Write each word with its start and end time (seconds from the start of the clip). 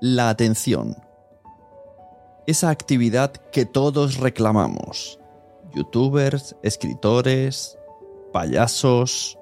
la 0.00 0.30
atención. 0.30 0.96
Esa 2.46 2.70
actividad 2.70 3.32
que 3.52 3.66
todos 3.66 4.16
reclamamos. 4.16 5.18
Youtubers, 5.74 6.56
escritores, 6.62 7.78
payasos 8.32 9.38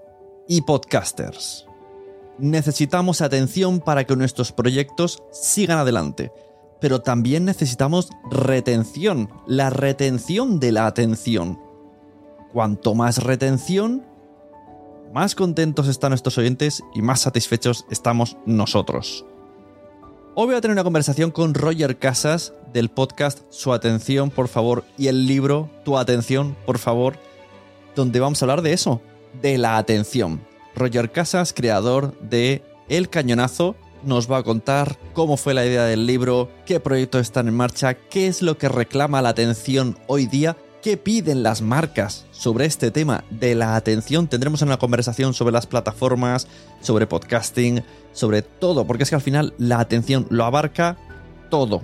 y 0.49 0.63
podcasters. 0.63 1.67
Necesitamos 2.39 3.21
atención 3.21 3.81
para 3.81 4.05
que 4.05 4.17
nuestros 4.17 4.53
proyectos 4.53 5.23
sigan 5.31 5.79
adelante, 5.79 6.32
pero 6.80 7.00
también 7.00 7.45
necesitamos 7.45 8.11
retención, 8.30 9.30
la 9.46 9.70
retención 9.70 10.61
de 10.61 10.72
la 10.72 10.86
atención. 10.86 11.61
Cuanto 12.52 12.95
más 12.95 13.22
retención, 13.22 14.04
más 15.12 15.34
contentos 15.34 15.88
están 15.88 16.11
nuestros 16.11 16.36
oyentes 16.38 16.82
y 16.95 17.02
más 17.02 17.20
satisfechos 17.20 17.86
estamos 17.90 18.36
nosotros. 18.45 19.25
Hoy 20.41 20.46
voy 20.46 20.55
a 20.55 20.61
tener 20.61 20.77
una 20.77 20.84
conversación 20.84 21.32
con 21.32 21.52
Roger 21.52 21.99
Casas 21.99 22.53
del 22.72 22.90
podcast 22.90 23.40
Su 23.50 23.72
atención, 23.72 24.31
por 24.31 24.46
favor, 24.46 24.85
y 24.96 25.08
el 25.08 25.26
libro 25.26 25.68
Tu 25.85 25.99
atención, 25.99 26.57
por 26.64 26.79
favor, 26.79 27.17
donde 27.96 28.21
vamos 28.21 28.40
a 28.40 28.44
hablar 28.44 28.63
de 28.63 28.72
eso, 28.72 29.03
de 29.43 29.58
la 29.58 29.79
atención. 29.79 30.40
Roger 30.77 31.11
Casas, 31.11 31.53
creador 31.53 32.16
de 32.20 32.62
El 32.89 33.08
Cañonazo, 33.08 33.75
nos 34.05 34.30
va 34.30 34.36
a 34.36 34.42
contar 34.44 34.97
cómo 35.12 35.36
fue 35.36 35.55
la 35.55 35.66
idea 35.66 35.86
del 35.86 36.06
libro, 36.06 36.48
qué 36.64 36.78
proyectos 36.78 37.22
están 37.22 37.48
en 37.48 37.56
marcha, 37.56 37.94
qué 37.94 38.28
es 38.28 38.41
lo 38.41 38.56
que 38.58 38.69
reclama 38.69 39.20
la 39.20 39.30
atención 39.30 39.98
hoy 40.06 40.27
día, 40.27 40.56
qué 40.83 40.97
piden 40.97 41.42
las 41.42 41.62
marcas 41.62 42.27
sobre 42.31 42.67
este 42.67 42.91
tema 42.91 43.25
de 43.31 43.55
la 43.55 43.77
atención. 43.77 44.28
Tendremos 44.28 44.62
una 44.62 44.78
conversación 44.78 45.34
sobre 45.34 45.53
las 45.53 45.67
plataformas, 45.67 46.47
sobre 46.81 47.06
podcasting, 47.06 47.83
sobre 48.12 48.42
todo, 48.42 48.86
porque 48.86 49.03
es 49.03 49.11
que 49.11 49.17
al 49.17 49.22
final 49.22 49.55
la 49.59 49.81
atención 49.81 50.27
lo 50.31 50.45
abarca 50.45 50.97
todo. 51.50 51.83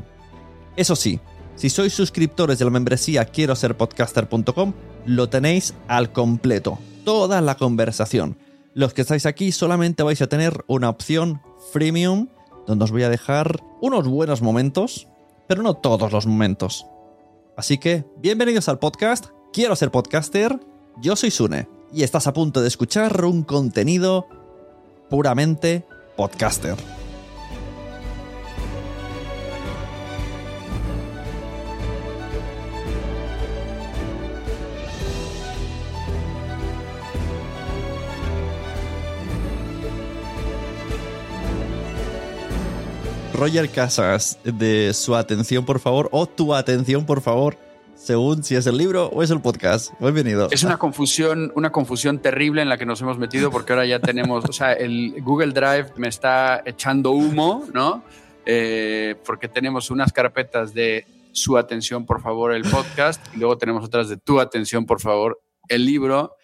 Eso 0.76 0.96
sí, 0.96 1.20
si 1.56 1.70
sois 1.70 1.92
suscriptores 1.92 2.58
de 2.58 2.64
la 2.64 2.70
membresía 2.70 3.24
quiero 3.26 3.54
ser 3.54 3.76
podcaster.com, 3.76 4.72
lo 5.06 5.28
tenéis 5.28 5.74
al 5.88 6.12
completo, 6.12 6.78
toda 7.04 7.40
la 7.40 7.56
conversación. 7.56 8.36
Los 8.74 8.92
que 8.92 9.02
estáis 9.02 9.26
aquí 9.26 9.52
solamente 9.52 10.02
vais 10.02 10.20
a 10.20 10.26
tener 10.26 10.64
una 10.66 10.88
opción 10.88 11.40
freemium 11.72 12.28
donde 12.66 12.84
os 12.84 12.90
voy 12.90 13.04
a 13.04 13.08
dejar 13.08 13.62
unos 13.80 14.08
buenos 14.08 14.42
momentos, 14.42 15.06
pero 15.46 15.62
no 15.62 15.74
todos 15.74 16.10
los 16.12 16.26
momentos. 16.26 16.86
Así 17.56 17.78
que, 17.78 18.04
bienvenidos 18.16 18.68
al 18.68 18.80
podcast, 18.80 19.26
quiero 19.52 19.76
ser 19.76 19.92
podcaster, 19.92 20.58
yo 21.00 21.14
soy 21.14 21.30
Sune 21.30 21.68
y 21.92 22.02
estás 22.02 22.26
a 22.26 22.32
punto 22.32 22.60
de 22.60 22.66
escuchar 22.68 23.24
un 23.24 23.44
contenido 23.44 24.26
puramente 25.08 25.86
podcaster. 26.16 26.74
Roger 43.34 43.68
Casas 43.68 44.38
de 44.44 44.94
su 44.94 45.16
atención, 45.16 45.64
por 45.64 45.80
favor, 45.80 46.08
o 46.12 46.26
tu 46.26 46.54
atención, 46.54 47.04
por 47.04 47.20
favor, 47.20 47.56
según 47.96 48.44
si 48.44 48.54
es 48.54 48.66
el 48.68 48.78
libro 48.78 49.08
o 49.08 49.24
es 49.24 49.30
el 49.30 49.40
podcast. 49.40 49.92
Bienvenido. 49.98 50.48
Es 50.52 50.62
una 50.62 50.78
confusión, 50.78 51.50
una 51.56 51.72
confusión 51.72 52.20
terrible 52.20 52.62
en 52.62 52.68
la 52.68 52.78
que 52.78 52.86
nos 52.86 53.00
hemos 53.00 53.18
metido 53.18 53.50
porque 53.50 53.72
ahora 53.72 53.86
ya 53.86 53.98
tenemos, 53.98 54.44
o 54.44 54.52
sea, 54.52 54.72
el 54.72 55.20
Google 55.20 55.52
Drive 55.52 55.86
me 55.96 56.06
está 56.06 56.62
echando 56.64 57.10
humo, 57.10 57.66
¿no? 57.74 58.04
Eh, 58.46 59.16
porque 59.26 59.48
tenemos 59.48 59.90
unas 59.90 60.12
carpetas 60.12 60.72
de 60.72 61.04
su 61.32 61.58
atención, 61.58 62.06
por 62.06 62.22
favor, 62.22 62.54
el 62.54 62.62
podcast, 62.62 63.20
y 63.34 63.38
luego 63.38 63.58
tenemos 63.58 63.84
otras 63.84 64.08
de 64.08 64.16
tu 64.16 64.38
atención, 64.38 64.86
por 64.86 65.00
favor, 65.00 65.40
el 65.68 65.84
libro. 65.84 66.36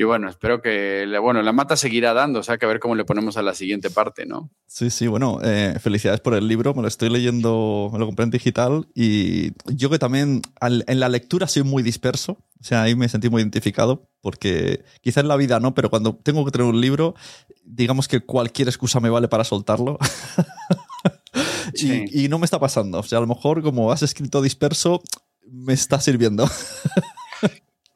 Y 0.00 0.04
bueno, 0.04 0.30
espero 0.30 0.62
que, 0.62 1.06
bueno, 1.20 1.42
la 1.42 1.52
mata 1.52 1.76
seguirá 1.76 2.14
dando, 2.14 2.38
o 2.38 2.42
sea, 2.42 2.56
que 2.56 2.64
a 2.64 2.68
ver 2.68 2.80
cómo 2.80 2.94
le 2.94 3.04
ponemos 3.04 3.36
a 3.36 3.42
la 3.42 3.52
siguiente 3.52 3.90
parte, 3.90 4.24
¿no? 4.24 4.50
Sí, 4.66 4.88
sí, 4.88 5.06
bueno, 5.08 5.40
eh, 5.44 5.76
felicidades 5.78 6.22
por 6.22 6.32
el 6.32 6.48
libro, 6.48 6.72
me 6.72 6.80
lo 6.80 6.88
estoy 6.88 7.10
leyendo, 7.10 7.90
me 7.92 7.98
lo 7.98 8.06
compré 8.06 8.24
en 8.24 8.30
digital 8.30 8.88
y 8.94 9.52
yo 9.66 9.90
que 9.90 9.98
también 9.98 10.40
en 10.62 11.00
la 11.00 11.10
lectura 11.10 11.46
soy 11.48 11.64
muy 11.64 11.82
disperso, 11.82 12.32
o 12.32 12.64
sea, 12.64 12.80
ahí 12.80 12.94
me 12.94 13.10
sentí 13.10 13.28
muy 13.28 13.42
identificado 13.42 14.08
porque 14.22 14.86
quizá 15.02 15.20
en 15.20 15.28
la 15.28 15.36
vida 15.36 15.60
no, 15.60 15.74
pero 15.74 15.90
cuando 15.90 16.16
tengo 16.16 16.46
que 16.46 16.50
tener 16.50 16.66
un 16.66 16.80
libro, 16.80 17.14
digamos 17.62 18.08
que 18.08 18.20
cualquier 18.20 18.68
excusa 18.68 19.00
me 19.00 19.10
vale 19.10 19.28
para 19.28 19.44
soltarlo. 19.44 19.98
y, 21.74 22.24
y 22.24 22.28
no 22.28 22.38
me 22.38 22.46
está 22.46 22.58
pasando, 22.58 23.00
o 23.00 23.02
sea, 23.02 23.18
a 23.18 23.20
lo 23.20 23.26
mejor 23.26 23.62
como 23.62 23.92
has 23.92 24.02
escrito 24.02 24.40
disperso, 24.40 25.02
me 25.46 25.74
está 25.74 26.00
sirviendo. 26.00 26.48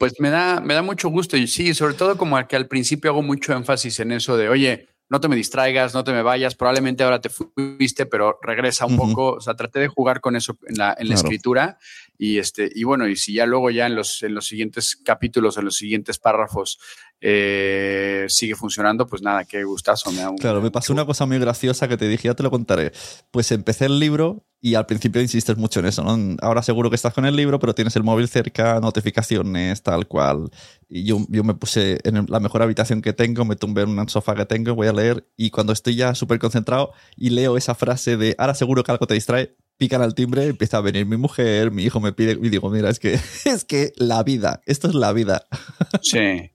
Pues 0.04 0.20
me 0.20 0.28
da, 0.28 0.60
me 0.60 0.75
da 0.75 0.82
mucho 0.82 1.09
gusto 1.09 1.34
y 1.34 1.47
sí, 1.47 1.72
sobre 1.72 1.94
todo 1.94 2.19
como 2.19 2.37
que 2.47 2.56
al 2.56 2.69
principio 2.69 3.10
hago 3.10 3.22
mucho 3.22 3.54
énfasis 3.54 4.00
en 4.00 4.12
eso 4.12 4.37
de, 4.37 4.50
oye, 4.50 4.87
no 5.09 5.19
te 5.19 5.28
me 5.28 5.34
distraigas, 5.34 5.94
no 5.94 6.04
te 6.04 6.12
me 6.12 6.20
vayas, 6.20 6.54
probablemente 6.54 7.03
ahora 7.03 7.22
te 7.22 7.31
fuiste, 7.31 8.04
pero 8.04 8.38
regresa 8.43 8.84
un 8.84 8.98
poco, 8.98 9.37
o 9.37 9.41
sea, 9.41 9.54
traté 9.54 9.81
de 9.81 9.88
jugar 9.88 10.20
con 10.20 10.37
eso 10.37 10.59
en 10.66 10.76
la, 10.76 10.94
en 10.98 11.09
la 11.09 11.14
escritura 11.14 11.78
y, 12.16 12.38
este, 12.38 12.70
y 12.72 12.84
bueno, 12.84 13.08
y 13.08 13.16
si 13.16 13.34
ya 13.34 13.47
luego 13.47 13.70
ya 13.70 13.86
en 13.86 13.97
los, 13.97 14.22
en 14.22 14.34
los 14.34 14.47
siguientes 14.47 14.97
capítulos, 14.97 15.56
en 15.56 15.64
los 15.64 15.76
siguientes 15.76 16.19
párrafos 16.19 16.78
eh, 17.20 18.26
sigue 18.28 18.54
funcionando, 18.54 19.06
pues 19.06 19.22
nada, 19.22 19.44
qué 19.44 19.64
gustazo. 19.64 20.12
Me 20.12 20.19
da 20.19 20.32
claro, 20.38 20.60
me 20.60 20.70
pasó 20.70 20.92
una 20.92 21.06
cosa 21.06 21.26
muy 21.26 21.38
graciosa 21.38 21.88
que 21.88 21.97
te 21.97 22.06
dije, 22.06 22.28
ya 22.28 22.34
te 22.34 22.42
lo 22.42 22.50
contaré. 22.50 22.92
Pues 23.30 23.50
empecé 23.50 23.86
el 23.86 23.98
libro 23.98 24.44
y 24.60 24.76
al 24.76 24.86
principio 24.86 25.20
insistes 25.20 25.56
mucho 25.56 25.80
en 25.80 25.86
eso, 25.86 26.04
¿no? 26.04 26.36
Ahora 26.41 26.62
seguro 26.62 26.88
que 26.88 26.97
estás 26.97 27.12
con 27.12 27.26
el 27.26 27.34
libro, 27.34 27.58
pero 27.58 27.75
tienes 27.75 27.97
el 27.97 28.02
móvil 28.02 28.28
cerca, 28.28 28.78
notificaciones, 28.81 29.82
tal 29.82 30.06
cual. 30.06 30.50
Y 30.88 31.04
yo, 31.04 31.19
yo 31.28 31.44
me 31.44 31.54
puse 31.54 31.98
en 32.04 32.26
la 32.28 32.41
mejor 32.41 32.62
habitación 32.62 33.02
que 33.02 33.12
tengo, 33.12 33.44
me 33.44 33.56
tumbé 33.56 33.82
en 33.82 33.98
un 33.98 34.08
sofá 34.08 34.34
que 34.34 34.46
tengo, 34.46 34.75
voy 34.75 34.86
a 34.86 34.92
leer 34.92 35.26
y 35.36 35.50
cuando 35.50 35.72
estoy 35.72 35.96
ya 35.96 36.14
súper 36.14 36.38
concentrado 36.38 36.92
y 37.16 37.31
leo 37.31 37.56
esa 37.56 37.75
frase 37.75 38.16
de 38.16 38.34
ahora 38.38 38.54
seguro 38.54 38.84
que 38.84 38.92
algo 38.92 39.06
te 39.06 39.14
distrae, 39.14 39.56
pican 39.77 40.03
al 40.03 40.15
timbre, 40.15 40.47
empieza 40.47 40.79
a 40.79 40.81
venir 40.81 41.07
mi 41.07 41.17
mujer, 41.17 41.71
mi 41.71 41.85
hijo 41.85 42.01
me 42.01 42.12
pide 42.12 42.33
y 42.33 42.49
digo, 42.49 42.71
mira, 42.71 42.91
es 42.91 42.99
que 42.99 43.15
es 43.45 43.65
que 43.65 43.93
la 43.97 44.23
vida, 44.23 44.61
esto 44.67 44.89
es 44.89 44.95
la 44.95 45.12
vida. 45.12 45.47
Sí. 46.03 46.51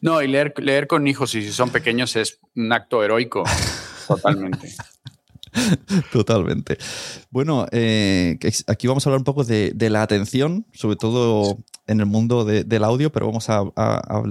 No, 0.00 0.20
y 0.20 0.26
leer, 0.28 0.52
leer 0.58 0.86
con 0.86 1.06
hijos 1.06 1.34
y 1.34 1.42
si 1.42 1.52
son 1.52 1.70
pequeños 1.70 2.14
es 2.16 2.38
un 2.54 2.72
acto 2.72 3.02
heroico, 3.02 3.44
totalmente. 4.08 4.74
Totalmente. 6.12 6.78
Bueno, 7.30 7.66
eh, 7.72 8.38
aquí 8.66 8.86
vamos 8.86 9.06
a 9.06 9.10
hablar 9.10 9.20
un 9.20 9.24
poco 9.24 9.44
de, 9.44 9.74
la 9.90 10.02
atención, 10.02 10.66
sobre 10.72 10.96
todo 10.96 11.58
en 11.90 11.98
el 11.98 12.06
mundo 12.06 12.44
del 12.44 12.84
audio, 12.84 13.10
pero 13.10 13.26
vamos 13.26 13.50
a, 13.50 13.64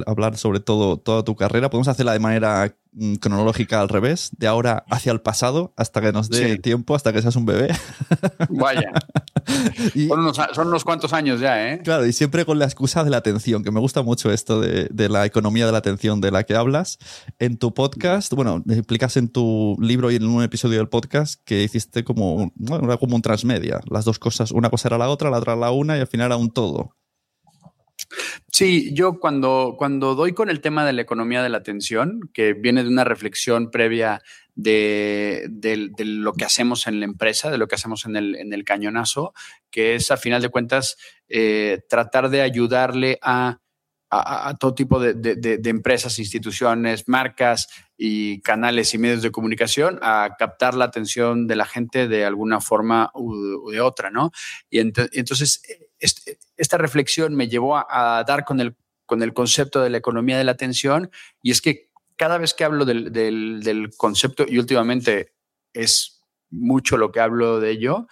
hablar 0.06 0.38
sobre 0.38 0.62
todo 0.62 0.98
toda 0.98 1.24
tu 1.24 1.36
carrera. 1.36 1.70
Podemos 1.70 1.90
hacerla 1.90 2.14
de 2.14 2.20
manera 2.20 2.74
mm, 2.94 3.16
cronológica 3.16 3.82
al 3.82 3.90
revés, 3.90 4.30
de 4.38 4.48
ahora 4.48 4.86
hacia 4.90 5.12
el 5.12 5.20
pasado, 5.20 5.74
hasta 5.76 6.00
que 6.00 6.14
nos 6.14 6.30
dé 6.30 6.58
tiempo, 6.58 6.96
hasta 6.96 7.12
que 7.12 7.22
seas 7.22 7.36
un 7.36 7.46
bebé. 7.46 7.76
Vaya. 8.50 8.94
son, 10.54 10.68
unos, 10.68 10.86
cuantos 10.86 11.12
años 11.12 11.42
ya, 11.42 11.74
¿eh? 11.74 11.82
Claro, 11.84 12.06
y 12.06 12.14
siempre 12.14 12.46
con 12.46 12.60
la 12.60 12.66
excusa 12.66 13.04
de 13.04 13.10
la 13.10 13.18
atención, 13.18 13.62
que 13.62 13.72
me 13.72 13.82
gusta 13.82 14.04
mucho 14.04 14.32
esto 14.32 14.62
de, 14.62 15.10
la 15.10 15.26
economía 15.26 15.66
de 15.66 15.74
la 15.74 15.80
atención 15.80 16.22
de 16.22 16.32
la 16.32 16.44
que 16.44 16.56
hablas. 16.56 16.98
En 17.40 17.58
tu 17.58 17.74
podcast, 17.74 18.32
bueno, 18.34 18.64
explicas 18.70 19.18
en 19.18 19.28
tu 19.28 19.76
libro 19.82 20.12
y 20.12 20.16
en 20.16 20.26
un 20.26 20.44
episodio 20.44 20.78
del 20.78 20.88
podcast 20.88 21.42
que 21.44 21.62
hiciste 21.62 22.06
como, 22.06 22.54
bueno, 22.56 22.98
como 23.00 23.18
un 23.18 23.22
transmedia. 23.22 23.82
Las 23.90 24.06
dos 24.06 24.18
cosas, 24.18 24.52
una 24.52 24.70
cosa 24.70 24.88
era 24.88 24.98
la 24.98 25.10
otra, 25.10 25.30
la 25.30 25.40
otra 25.40 25.58
la 25.58 25.72
una 25.72 25.98
y 25.98 26.00
al 26.00 26.08
final 26.08 26.28
era 26.28 26.38
un 26.38 26.52
todo. 26.52 26.96
Sí, 28.52 28.94
yo 28.94 29.20
cuando, 29.20 29.76
cuando 29.78 30.16
doy 30.16 30.34
con 30.34 30.50
el 30.50 30.62
tema 30.62 30.86
de 30.86 30.94
la 30.94 31.02
economía 31.02 31.44
de 31.44 31.50
la 31.50 31.60
atención, 31.60 32.30
que 32.34 32.54
viene 32.54 32.84
de 32.84 32.90
una 32.90 33.04
reflexión 33.04 33.70
previa 33.72 34.22
de, 34.56 35.50
lo 36.00 36.34
que 36.34 36.46
hacemos 36.46 36.88
en 36.88 37.00
la 37.00 37.06
empresa, 37.06 37.52
de 37.52 37.58
lo 37.58 37.68
que 37.68 37.76
hacemos 37.76 38.06
en 38.06 38.16
el, 38.16 38.64
cañonazo, 38.66 39.34
que 39.72 39.96
es 39.96 40.12
a 40.12 40.18
final 40.18 40.42
de 40.42 40.50
cuentas 40.50 40.98
eh, 41.30 41.82
tratar 41.88 42.30
de 42.30 42.42
ayudarle 42.42 43.20
a, 43.22 43.60
todo 44.60 44.74
tipo 44.74 45.00
de, 45.00 45.60
empresas, 45.66 46.18
instituciones, 46.20 47.08
marcas 47.08 47.68
y 47.98 48.42
canales 48.42 48.94
y 48.94 48.98
medios 48.98 49.22
de 49.22 49.32
comunicación 49.32 50.00
a 50.02 50.36
captar 50.38 50.74
la 50.74 50.86
atención 50.86 51.48
de 51.48 51.56
la 51.56 51.66
gente 51.66 52.08
de 52.08 52.26
alguna 52.26 52.60
forma 52.60 53.12
u, 53.14 53.70
de 53.70 53.82
otra, 53.82 54.10
¿no? 54.10 54.32
Y 54.70 54.80
entonces 54.80 55.62
esta 56.00 56.78
reflexión 56.78 57.36
me 57.36 57.48
llevó 57.48 57.78
a, 57.78 58.24
dar 58.28 58.46
con 58.46 58.60
el, 58.60 58.76
con 59.06 59.22
el 59.22 59.34
concepto 59.34 59.82
de 59.82 59.90
la 59.90 59.98
economía 59.98 60.38
de 60.38 60.44
la 60.44 60.52
atención 60.52 61.12
y 61.42 61.52
es 61.52 61.62
que 61.62 61.90
cada 62.20 62.38
vez 62.38 62.54
que 62.54 62.66
hablo 62.66 62.84
del, 62.84 63.92
concepto, 63.96 64.46
y 64.46 64.60
últimamente 64.60 65.34
es 65.74 66.22
mucho 66.50 66.98
lo 66.98 67.14
que 67.14 67.22
hablo 67.22 67.62
de 67.62 67.72
ello, 67.72 68.08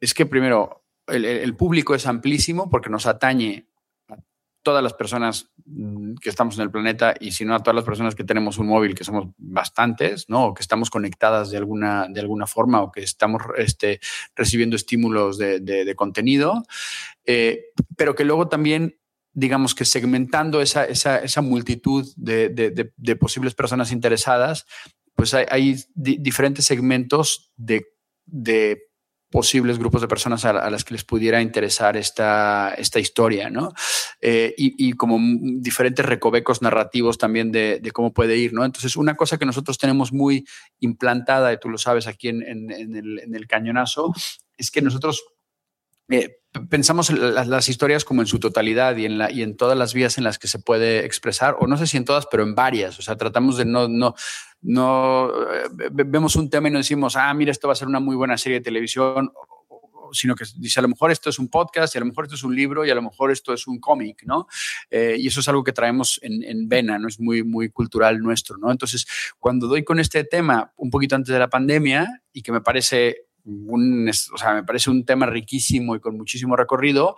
es 0.00 0.12
que 0.12 0.26
primero 0.26 0.84
el, 1.06 1.56
público 1.56 1.94
es 1.94 2.06
amplísimo 2.06 2.68
porque 2.68 2.90
nos 2.90 3.06
atañe 3.06 3.68
a 3.70 3.71
todas 4.62 4.82
las 4.82 4.94
personas 4.94 5.50
que 6.20 6.30
estamos 6.30 6.56
en 6.56 6.62
el 6.62 6.70
planeta 6.70 7.14
y 7.18 7.32
si 7.32 7.44
no 7.44 7.54
a 7.54 7.62
todas 7.62 7.74
las 7.74 7.84
personas 7.84 8.14
que 8.14 8.24
tenemos 8.24 8.58
un 8.58 8.68
móvil, 8.68 8.94
que 8.94 9.04
somos 9.04 9.28
bastantes, 9.36 10.28
¿no? 10.28 10.46
O 10.46 10.54
que 10.54 10.62
estamos 10.62 10.90
conectadas 10.90 11.50
de 11.50 11.58
alguna, 11.58 12.06
de 12.08 12.20
alguna 12.20 12.46
forma 12.46 12.80
o 12.82 12.92
que 12.92 13.02
estamos 13.02 13.42
este, 13.56 14.00
recibiendo 14.34 14.76
estímulos 14.76 15.38
de, 15.38 15.94
contenido, 15.96 16.62
eh, 17.24 17.66
pero 17.96 18.14
que 18.14 18.24
luego 18.24 18.48
también 18.48 18.96
digamos 19.34 19.74
que 19.74 19.84
segmentando 19.84 20.60
esa, 20.60 21.42
multitud 21.42 22.06
de, 22.16 23.16
posibles 23.18 23.54
personas 23.54 23.92
interesadas, 23.92 24.66
pues 25.14 25.34
hay, 25.34 25.76
diferentes 25.94 26.64
segmentos 26.64 27.52
de, 27.56 27.86
posibles 29.32 29.78
grupos 29.78 30.02
de 30.02 30.06
personas 30.06 30.44
a, 30.44 30.70
las 30.70 30.84
que 30.84 30.94
les 30.94 31.02
pudiera 31.02 31.42
interesar 31.42 31.96
esta, 31.96 32.74
esta 32.78 33.00
historia, 33.00 33.50
¿no? 33.50 33.72
Eh, 34.20 34.54
y, 34.56 34.92
como 34.92 35.18
diferentes 35.60 36.06
recovecos 36.06 36.62
narrativos 36.62 37.18
también 37.18 37.50
de, 37.50 37.90
cómo 37.92 38.12
puede 38.12 38.36
ir, 38.36 38.52
¿no? 38.52 38.64
Entonces, 38.64 38.94
una 38.94 39.16
cosa 39.16 39.38
que 39.38 39.46
nosotros 39.46 39.78
tenemos 39.78 40.12
muy 40.12 40.46
implantada, 40.78 41.52
y 41.52 41.58
tú 41.58 41.68
lo 41.68 41.78
sabes 41.78 42.06
aquí 42.06 42.28
en, 42.28 42.42
en 42.46 43.34
el, 43.34 43.46
cañonazo, 43.48 44.12
es 44.56 44.70
que 44.70 44.82
nosotros 44.82 45.24
eh, 46.10 46.42
pensamos 46.68 47.10
las, 47.10 47.68
historias 47.68 48.04
como 48.04 48.20
en 48.20 48.26
su 48.26 48.38
totalidad 48.38 48.96
y 48.96 49.06
en, 49.06 49.16
la, 49.16 49.30
y 49.30 49.42
en 49.42 49.56
todas 49.56 49.78
las 49.78 49.94
vías 49.94 50.18
en 50.18 50.24
las 50.24 50.38
que 50.38 50.48
se 50.48 50.58
puede 50.58 51.06
expresar, 51.06 51.56
o 51.58 51.66
no 51.66 51.78
sé 51.78 51.86
si 51.86 51.96
en 51.96 52.04
todas, 52.04 52.26
pero 52.30 52.42
en 52.42 52.54
varias. 52.54 52.98
O 52.98 53.02
sea, 53.02 53.16
tratamos 53.16 53.56
de 53.56 53.64
no, 53.64 54.14
no 54.62 55.30
eh, 55.52 55.68
vemos 55.92 56.36
un 56.36 56.48
tema 56.48 56.68
y 56.68 56.70
no 56.70 56.78
decimos, 56.78 57.16
ah, 57.16 57.32
mira, 57.34 57.50
esto 57.50 57.68
va 57.68 57.72
a 57.72 57.76
ser 57.76 57.88
una 57.88 58.00
muy 58.00 58.16
buena 58.16 58.38
serie 58.38 58.58
de 58.58 58.64
televisión, 58.64 59.32
sino 60.12 60.34
que 60.34 60.44
dice, 60.56 60.80
a 60.80 60.82
lo 60.82 60.88
mejor 60.88 61.10
esto 61.10 61.30
es 61.30 61.38
un 61.38 61.48
podcast, 61.48 61.94
y 61.94 61.98
a 61.98 62.00
lo 62.00 62.06
mejor 62.06 62.24
esto 62.24 62.36
es 62.36 62.44
un 62.44 62.54
libro, 62.54 62.84
y 62.84 62.90
a 62.90 62.94
lo 62.94 63.02
mejor 63.02 63.30
esto 63.30 63.52
es 63.52 63.66
un 63.66 63.80
cómic, 63.80 64.22
¿no? 64.24 64.46
Eh, 64.90 65.16
y 65.18 65.26
eso 65.26 65.40
es 65.40 65.48
algo 65.48 65.64
que 65.64 65.72
traemos 65.72 66.20
en, 66.22 66.42
en, 66.42 66.68
vena, 66.68 66.98
¿no? 66.98 67.08
Es 67.08 67.18
muy, 67.18 67.42
muy 67.42 67.70
cultural 67.70 68.18
nuestro, 68.20 68.56
¿no? 68.58 68.70
Entonces, 68.70 69.06
cuando 69.38 69.66
doy 69.66 69.84
con 69.84 69.98
este 69.98 70.24
tema 70.24 70.72
un 70.76 70.90
poquito 70.90 71.16
antes 71.16 71.32
de 71.32 71.38
la 71.38 71.48
pandemia, 71.48 72.22
y 72.32 72.42
que 72.42 72.52
me 72.52 72.60
parece 72.60 73.26
un, 73.44 74.08
o 74.08 74.38
sea, 74.38 74.54
me 74.54 74.64
parece 74.64 74.90
un 74.90 75.04
tema 75.04 75.26
riquísimo 75.26 75.96
y 75.96 76.00
con 76.00 76.16
muchísimo 76.16 76.56
recorrido. 76.56 77.16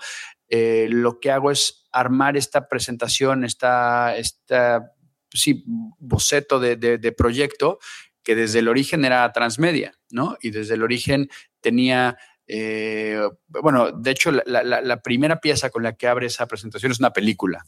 Eh, 0.49 0.87
lo 0.91 1.21
que 1.21 1.31
hago 1.31 1.51
es 1.51 1.87
armar 1.93 2.37
esta 2.37 2.69
presentación, 2.69 3.45
esta, 3.45 4.17
esta 4.17 4.94
sí, 5.35 5.65
boceto 5.99 6.61
de, 6.61 6.77
de, 6.77 7.13
proyecto 7.13 7.79
que 8.23 8.35
desde 8.35 8.61
el 8.61 8.69
origen 8.69 9.05
era 9.05 9.31
transmedia, 9.33 9.93
¿no? 10.11 10.37
Y 10.41 10.51
desde 10.51 10.75
el 10.75 10.83
origen 10.83 11.29
tenía, 11.61 12.17
eh, 12.47 13.21
bueno, 13.49 13.93
de 13.93 14.11
hecho, 14.11 14.31
la, 14.31 14.63
la, 14.63 15.03
primera 15.03 15.41
pieza 15.41 15.71
con 15.71 15.83
la 15.83 15.95
que 15.95 16.07
abre 16.07 16.27
esa 16.27 16.47
presentación 16.47 16.93
es 16.93 17.01
una 17.01 17.13
película. 17.13 17.65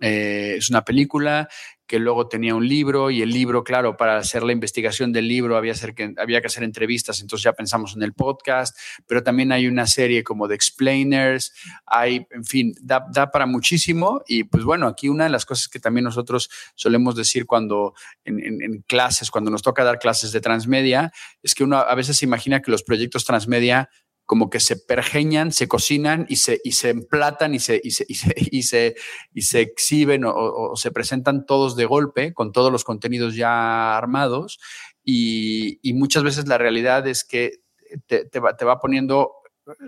Eh, 0.00 0.54
es 0.58 0.70
una 0.70 0.84
película 0.84 1.48
que 1.86 1.98
luego 1.98 2.28
tenía 2.28 2.54
un 2.54 2.68
libro 2.68 3.10
y 3.10 3.22
el 3.22 3.30
libro, 3.30 3.62
claro, 3.62 3.96
para 3.96 4.18
hacer 4.18 4.42
la 4.42 4.52
investigación 4.52 5.12
del 5.12 5.28
libro 5.28 5.56
había, 5.56 5.74
que, 5.74 6.14
hacer 6.44 6.64
entrevistas, 6.64 7.20
entonces 7.20 7.44
ya 7.44 7.52
pensamos 7.52 7.94
en 7.94 8.02
el 8.02 8.12
podcast, 8.12 8.76
pero 9.06 9.22
también 9.22 9.52
hay 9.52 9.68
una 9.68 9.86
serie 9.86 10.24
como 10.24 10.48
de 10.48 10.56
explainers, 10.56 11.52
hay, 11.86 12.26
en 12.30 12.44
fin, 12.44 12.74
da, 12.80 13.30
para 13.30 13.46
muchísimo 13.46 14.22
y 14.26 14.44
pues 14.44 14.64
bueno, 14.64 14.88
aquí 14.88 15.08
una 15.08 15.24
de 15.24 15.30
las 15.30 15.46
cosas 15.46 15.68
que 15.68 15.78
también 15.78 16.04
nosotros 16.04 16.50
solemos 16.74 17.14
decir 17.14 17.46
cuando 17.46 17.94
en, 18.24 18.40
en 18.40 18.82
clases, 18.88 19.30
cuando 19.30 19.50
nos 19.50 19.62
toca 19.62 19.84
dar 19.84 19.98
clases 19.98 20.32
de 20.32 20.40
transmedia, 20.40 21.12
es 21.42 21.54
que 21.54 21.64
uno 21.64 21.76
a 21.76 21.94
veces 21.94 22.16
se 22.16 22.24
imagina 22.24 22.62
que 22.62 22.70
los 22.70 22.82
proyectos 22.82 23.24
transmedia 23.24 23.88
como 24.26 24.50
que 24.50 24.60
se 24.60 24.76
pergeñan, 24.76 25.52
se 25.52 25.68
cocinan 25.68 26.26
y 26.28 26.36
se, 26.36 26.60
y 26.64 26.72
se 26.72 26.90
emplatan 26.90 27.54
y 27.54 27.60
se, 27.60 27.80
y 27.82 27.92
se, 27.92 28.04
y 28.08 28.14
se, 28.62 28.96
y 29.32 29.42
se, 29.42 29.60
exhiben 29.60 30.24
o, 30.26 30.72
se 30.74 30.90
presentan 30.90 31.46
todos 31.46 31.76
de 31.76 31.86
golpe 31.86 32.34
con 32.34 32.52
todos 32.52 32.70
los 32.70 32.84
contenidos 32.84 33.36
ya 33.36 33.96
armados. 33.96 34.58
Y, 35.04 35.78
muchas 35.94 36.24
veces 36.24 36.48
la 36.48 36.58
realidad 36.58 37.06
es 37.06 37.24
que 37.24 37.60
te, 38.06 38.24
te, 38.24 38.40
va, 38.40 38.56
te 38.56 38.64
va 38.64 38.80
poniendo 38.80 39.32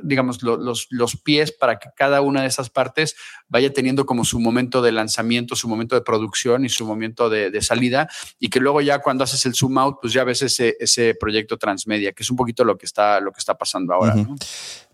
digamos, 0.02 0.42
los, 0.42 0.88
los, 0.90 1.16
pies 1.16 1.52
para 1.52 1.78
que 1.78 1.88
cada 1.96 2.20
una 2.20 2.42
de 2.42 2.48
esas 2.48 2.70
partes 2.70 3.16
vaya 3.48 3.72
teniendo 3.72 4.06
como 4.06 4.24
su 4.24 4.40
momento 4.40 4.82
de 4.82 4.92
lanzamiento, 4.92 5.56
su 5.56 5.68
momento 5.68 5.94
de 5.94 6.00
producción 6.00 6.64
y 6.64 6.68
su 6.68 6.86
momento 6.86 7.30
de, 7.30 7.60
salida, 7.62 8.08
y 8.38 8.50
que 8.50 8.60
luego 8.60 8.80
ya 8.80 9.00
cuando 9.00 9.24
haces 9.24 9.44
el 9.46 9.54
zoom 9.54 9.78
out, 9.78 9.98
pues 10.00 10.12
ya 10.12 10.24
ves 10.24 10.42
ese, 10.42 10.76
ese 10.80 11.14
proyecto 11.14 11.56
transmedia, 11.56 12.12
que 12.12 12.22
es 12.22 12.30
un 12.30 12.36
poquito 12.36 12.64
lo 12.64 12.76
que 12.76 12.86
está, 12.86 13.20
lo 13.20 13.32
que 13.32 13.38
está 13.38 13.56
pasando 13.56 13.94
ahora. 13.94 14.14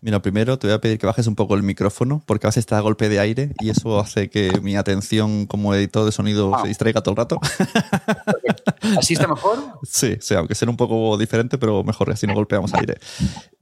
Mira, 0.00 0.20
primero 0.20 0.58
te 0.58 0.66
voy 0.66 0.74
a 0.74 0.80
pedir 0.82 0.98
que 0.98 1.06
bajes 1.06 1.26
un 1.26 1.34
poco 1.34 1.54
el 1.54 1.62
micrófono, 1.62 2.22
porque 2.26 2.46
a 2.46 2.48
veces 2.48 2.60
está 2.60 2.76
a 2.76 2.80
golpe 2.80 3.08
de 3.08 3.20
aire 3.20 3.54
y 3.60 3.70
eso 3.70 3.98
hace 3.98 4.28
que 4.28 4.60
mi 4.60 4.76
atención 4.76 5.46
como 5.46 5.74
editor 5.74 6.04
de 6.04 6.12
sonido 6.12 6.54
ah. 6.54 6.60
se 6.60 6.68
distraiga 6.68 7.00
todo 7.00 7.12
el 7.12 7.16
rato. 7.16 7.40
¿Así 8.98 9.14
está 9.14 9.26
mejor? 9.26 9.58
Sí, 9.82 10.16
sí, 10.20 10.34
aunque 10.34 10.54
sea 10.54 10.68
un 10.68 10.76
poco 10.76 11.16
diferente, 11.18 11.58
pero 11.58 11.84
mejor 11.84 12.10
así 12.10 12.26
no 12.26 12.34
golpeamos 12.34 12.72
aire. 12.74 12.98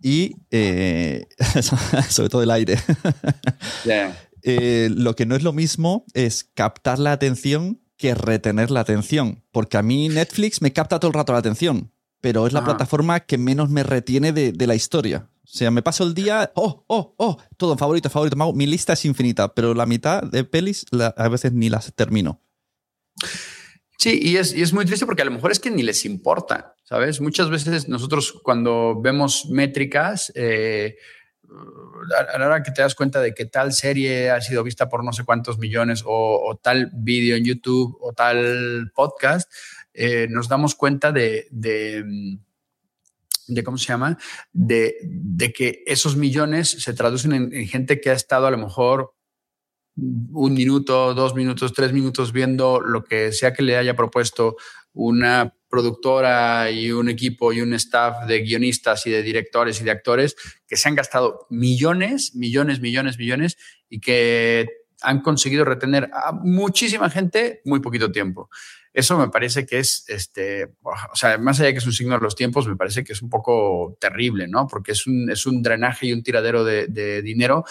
Y 0.00 0.36
eh, 0.50 1.26
sobre 2.08 2.28
todo 2.28 2.42
el 2.42 2.50
aire. 2.50 2.78
Eh, 4.44 4.90
lo 4.92 5.14
que 5.14 5.24
no 5.24 5.36
es 5.36 5.44
lo 5.44 5.52
mismo 5.52 6.04
es 6.14 6.42
captar 6.42 6.98
la 6.98 7.12
atención 7.12 7.80
que 7.96 8.12
retener 8.16 8.72
la 8.72 8.80
atención, 8.80 9.44
porque 9.52 9.76
a 9.76 9.82
mí 9.82 10.08
Netflix 10.08 10.60
me 10.60 10.72
capta 10.72 10.98
todo 10.98 11.10
el 11.10 11.14
rato 11.14 11.32
la 11.32 11.38
atención, 11.38 11.92
pero 12.20 12.48
es 12.48 12.52
la 12.52 12.64
plataforma 12.64 13.20
que 13.20 13.38
menos 13.38 13.70
me 13.70 13.84
retiene 13.84 14.32
de 14.32 14.66
la 14.66 14.74
historia. 14.74 15.28
O 15.44 15.48
sea, 15.54 15.70
me 15.70 15.82
paso 15.82 16.04
el 16.04 16.14
día, 16.14 16.50
oh, 16.54 16.84
oh, 16.86 17.14
oh, 17.18 17.36
todo 17.56 17.72
en 17.72 17.78
favorito, 17.78 18.08
favorito. 18.08 18.52
Mi 18.54 18.66
lista 18.66 18.94
es 18.94 19.04
infinita, 19.04 19.52
pero 19.54 19.74
la 19.74 19.86
mitad 19.86 20.22
de 20.22 20.44
pelis 20.44 20.86
a 21.16 21.28
veces 21.28 21.52
ni 21.52 21.68
las 21.68 21.92
termino. 21.94 22.40
Sí, 24.02 24.18
y 24.20 24.36
es, 24.36 24.52
y 24.52 24.62
es 24.62 24.72
muy 24.72 24.84
triste 24.84 25.06
porque 25.06 25.22
a 25.22 25.24
lo 25.24 25.30
mejor 25.30 25.52
es 25.52 25.60
que 25.60 25.70
ni 25.70 25.84
les 25.84 26.04
importa, 26.04 26.74
¿sabes? 26.82 27.20
Muchas 27.20 27.50
veces 27.50 27.88
nosotros 27.88 28.32
cuando 28.42 29.00
vemos 29.00 29.46
métricas, 29.48 30.32
eh, 30.34 30.96
a 32.34 32.36
la 32.36 32.46
hora 32.46 32.62
que 32.64 32.72
te 32.72 32.82
das 32.82 32.96
cuenta 32.96 33.20
de 33.20 33.32
que 33.32 33.44
tal 33.44 33.72
serie 33.72 34.30
ha 34.30 34.40
sido 34.40 34.64
vista 34.64 34.88
por 34.88 35.04
no 35.04 35.12
sé 35.12 35.22
cuántos 35.22 35.58
millones 35.58 36.02
o, 36.04 36.58
tal 36.60 36.90
vídeo 36.92 37.36
en 37.36 37.44
YouTube 37.44 37.96
o 38.00 38.12
tal 38.12 38.90
podcast, 38.92 39.48
eh, 39.94 40.26
nos 40.28 40.48
damos 40.48 40.74
cuenta 40.74 41.12
de 41.12 41.46
de 43.46 43.64
cómo 43.64 43.78
se 43.78 43.86
llama, 43.86 44.18
de, 44.52 44.94
que 45.54 45.82
esos 45.86 46.16
millones 46.16 46.70
se 46.70 46.94
traducen 46.94 47.32
en, 47.32 47.66
gente 47.66 48.00
que 48.00 48.10
ha 48.10 48.14
estado 48.14 48.46
a 48.46 48.50
lo 48.50 48.58
mejor 48.58 49.14
un 49.96 50.54
minuto, 50.54 51.14
dos 51.14 51.34
minutos, 51.34 51.72
tres 51.72 51.92
minutos 51.92 52.32
viendo 52.32 52.80
lo 52.80 53.04
que 53.04 53.32
sea 53.32 53.52
que 53.52 53.62
le 53.62 53.76
haya 53.76 53.94
propuesto 53.94 54.56
una 54.94 55.54
productora 55.68 56.70
y 56.70 56.92
un 56.92 57.08
equipo 57.08 57.52
y 57.52 57.60
un 57.60 57.72
staff 57.74 58.26
de 58.26 58.40
guionistas 58.40 59.06
y 59.06 59.10
de 59.10 59.22
directores 59.22 59.80
y 59.80 59.84
de 59.84 59.90
actores 59.90 60.36
que 60.66 60.76
se 60.76 60.88
han 60.88 60.94
gastado 60.94 61.46
millones, 61.48 62.34
millones, 62.34 62.80
millones, 62.80 63.18
millones 63.18 63.56
y 63.88 64.00
que 64.00 64.68
han 65.02 65.20
conseguido 65.20 65.64
retener 65.64 66.10
a 66.12 66.32
muchísima 66.32 67.10
gente 67.10 67.60
muy 67.64 67.80
poquito 67.80 68.12
tiempo. 68.12 68.50
Eso 68.92 69.16
me 69.18 69.28
parece 69.28 69.64
que 69.64 69.78
es, 69.78 70.04
este, 70.08 70.74
o 70.82 71.16
sea, 71.16 71.38
más 71.38 71.58
allá 71.58 71.68
de 71.68 71.72
que 71.72 71.78
es 71.78 71.86
un 71.86 71.92
signo 71.92 72.14
de 72.14 72.20
los 72.20 72.36
tiempos, 72.36 72.68
me 72.68 72.76
parece 72.76 73.02
que 73.02 73.14
es 73.14 73.22
un 73.22 73.30
poco 73.30 73.96
terrible, 73.98 74.48
¿no? 74.48 74.66
Porque 74.66 74.92
es 74.92 75.06
un, 75.06 75.30
es 75.30 75.46
un 75.46 75.62
drenaje 75.62 76.06
y 76.06 76.12
un 76.12 76.22
tiradero 76.22 76.64
de, 76.64 77.22
dinero 77.22 77.64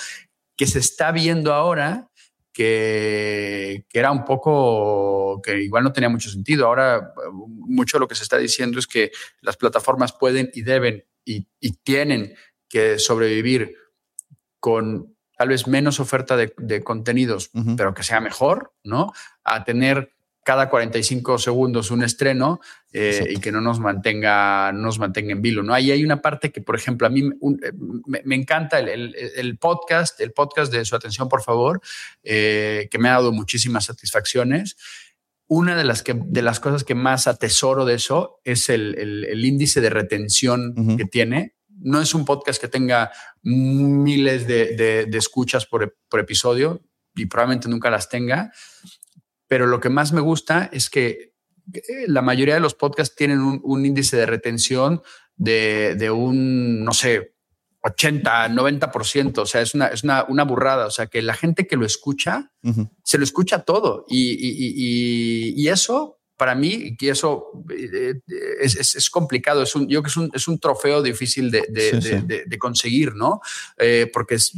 que 0.57 0.67
se 0.67 0.79
está 0.79 1.11
viendo 1.11 1.53
ahora 1.53 2.09
que, 2.53 3.85
que, 3.89 3.99
era 3.99 4.11
un 4.11 4.25
poco, 4.25 5.41
que 5.41 5.61
igual 5.61 5.83
no 5.83 5.93
tenía 5.93 6.09
mucho 6.09 6.29
sentido. 6.29 6.67
Ahora, 6.67 7.13
mucho 7.31 7.97
de 7.97 8.01
lo 8.01 8.07
que 8.07 8.15
se 8.15 8.23
está 8.23 8.37
diciendo 8.37 8.79
es 8.79 8.87
que 8.87 9.11
las 9.41 9.57
plataformas 9.57 10.13
pueden 10.13 10.49
y 10.53 10.61
deben 10.61 11.05
y, 11.25 11.47
tienen 11.83 12.35
que 12.69 12.99
sobrevivir 12.99 13.75
con 14.59 15.15
tal 15.37 15.49
vez 15.49 15.67
menos 15.67 15.99
oferta 15.99 16.37
de, 16.37 16.83
contenidos, 16.83 17.49
pero 17.75 17.93
que 17.93 18.03
sea 18.03 18.19
mejor, 18.19 18.73
¿no? 18.83 19.11
A 19.43 19.63
tener 19.63 20.13
cada 20.43 20.69
45 20.69 21.37
segundos 21.37 21.91
un 21.91 22.03
estreno 22.03 22.61
eh, 22.91 23.27
y 23.29 23.39
que 23.39 23.51
no 23.51 23.61
nos 23.61 23.79
mantenga, 23.79 24.71
nos 24.71 24.97
mantenga 24.97 25.33
en 25.33 25.41
vilo. 25.41 25.61
¿no? 25.63 25.73
Ahí 25.73 25.91
hay 25.91 26.03
una 26.03 26.21
parte 26.21 26.51
que, 26.51 26.61
por 26.61 26.75
ejemplo, 26.75 27.05
a 27.05 27.09
mí 27.09 27.29
me, 28.05 28.35
encanta 28.35 28.79
el, 28.79 29.57
podcast, 29.59 30.19
el 30.19 30.31
podcast 30.31 30.71
de 30.71 30.83
su 30.83 30.95
atención, 30.95 31.29
por 31.29 31.43
favor, 31.43 31.81
eh, 32.23 32.87
que 32.89 32.97
me 32.97 33.09
ha 33.09 33.13
dado 33.13 33.31
muchísimas 33.31 33.85
satisfacciones. 33.85 34.77
Una 35.47 35.75
de 35.75 35.83
las, 35.83 36.01
que, 36.01 36.15
de 36.17 36.41
las 36.41 36.59
cosas 36.59 36.83
que 36.83 36.95
más 36.95 37.27
atesoro 37.27 37.85
de 37.85 37.95
eso 37.95 38.39
es 38.43 38.69
el, 38.69 39.45
índice 39.45 39.81
de 39.81 39.89
retención 39.89 40.97
que 40.97 41.05
tiene. 41.05 41.55
No 41.67 42.01
es 42.01 42.13
un 42.13 42.25
podcast 42.25 42.59
que 42.59 42.67
tenga 42.67 43.11
miles 43.43 44.47
de, 44.47 45.07
escuchas 45.13 45.65
por, 45.65 45.97
por 46.09 46.19
episodio 46.19 46.81
y 47.15 47.25
probablemente 47.25 47.67
nunca 47.67 47.89
las 47.89 48.09
tenga, 48.09 48.51
pero 49.51 49.67
lo 49.67 49.81
que 49.81 49.89
más 49.89 50.13
me 50.13 50.21
gusta 50.21 50.69
es 50.71 50.89
que 50.89 51.33
eh, 51.73 51.81
la 52.07 52.21
mayoría 52.21 52.53
de 52.53 52.61
los 52.61 52.73
podcasts 52.73 53.17
tienen 53.17 53.41
un, 53.41 53.85
índice 53.85 54.15
de 54.15 54.25
retención 54.25 55.01
de, 55.35 56.09
un, 56.09 56.85
no 56.85 56.93
sé, 56.93 57.35
80, 57.81 58.47
90%, 58.47 59.39
o 59.39 59.45
sea, 59.45 59.59
es 59.59 59.75
una, 59.75 59.87
es 59.87 60.05
una, 60.05 60.23
una 60.29 60.45
burrada, 60.45 60.85
o 60.85 60.89
sea, 60.89 61.07
que 61.07 61.21
la 61.21 61.33
gente 61.33 61.67
que 61.67 61.75
lo 61.75 61.85
escucha, 61.85 62.53
se 63.03 63.17
lo 63.17 63.25
escucha 63.25 63.63
todo 63.63 64.05
y, 64.07 64.31
y, 64.31 65.61
y, 65.61 65.67
eso 65.67 66.21
para 66.37 66.55
mí, 66.55 66.95
y 66.97 67.09
eso 67.09 67.47
eh, 67.77 68.21
es, 68.61 68.77
es, 68.77 68.95
es, 68.95 69.09
complicado, 69.09 69.63
es 69.63 69.75
un, 69.75 69.89
yo 69.89 70.01
creo 70.01 70.03
que 70.03 70.09
es 70.09 70.17
un, 70.17 70.31
es 70.33 70.47
un 70.47 70.59
trofeo 70.59 71.01
difícil 71.01 71.51
de, 71.51 71.65
de, 71.67 72.01
sí, 72.01 72.09
sí. 72.09 72.25
de 72.25 72.57
conseguir, 72.57 73.15
¿no? 73.15 73.41
Eh, 73.77 74.09
porque 74.13 74.35
es 74.35 74.53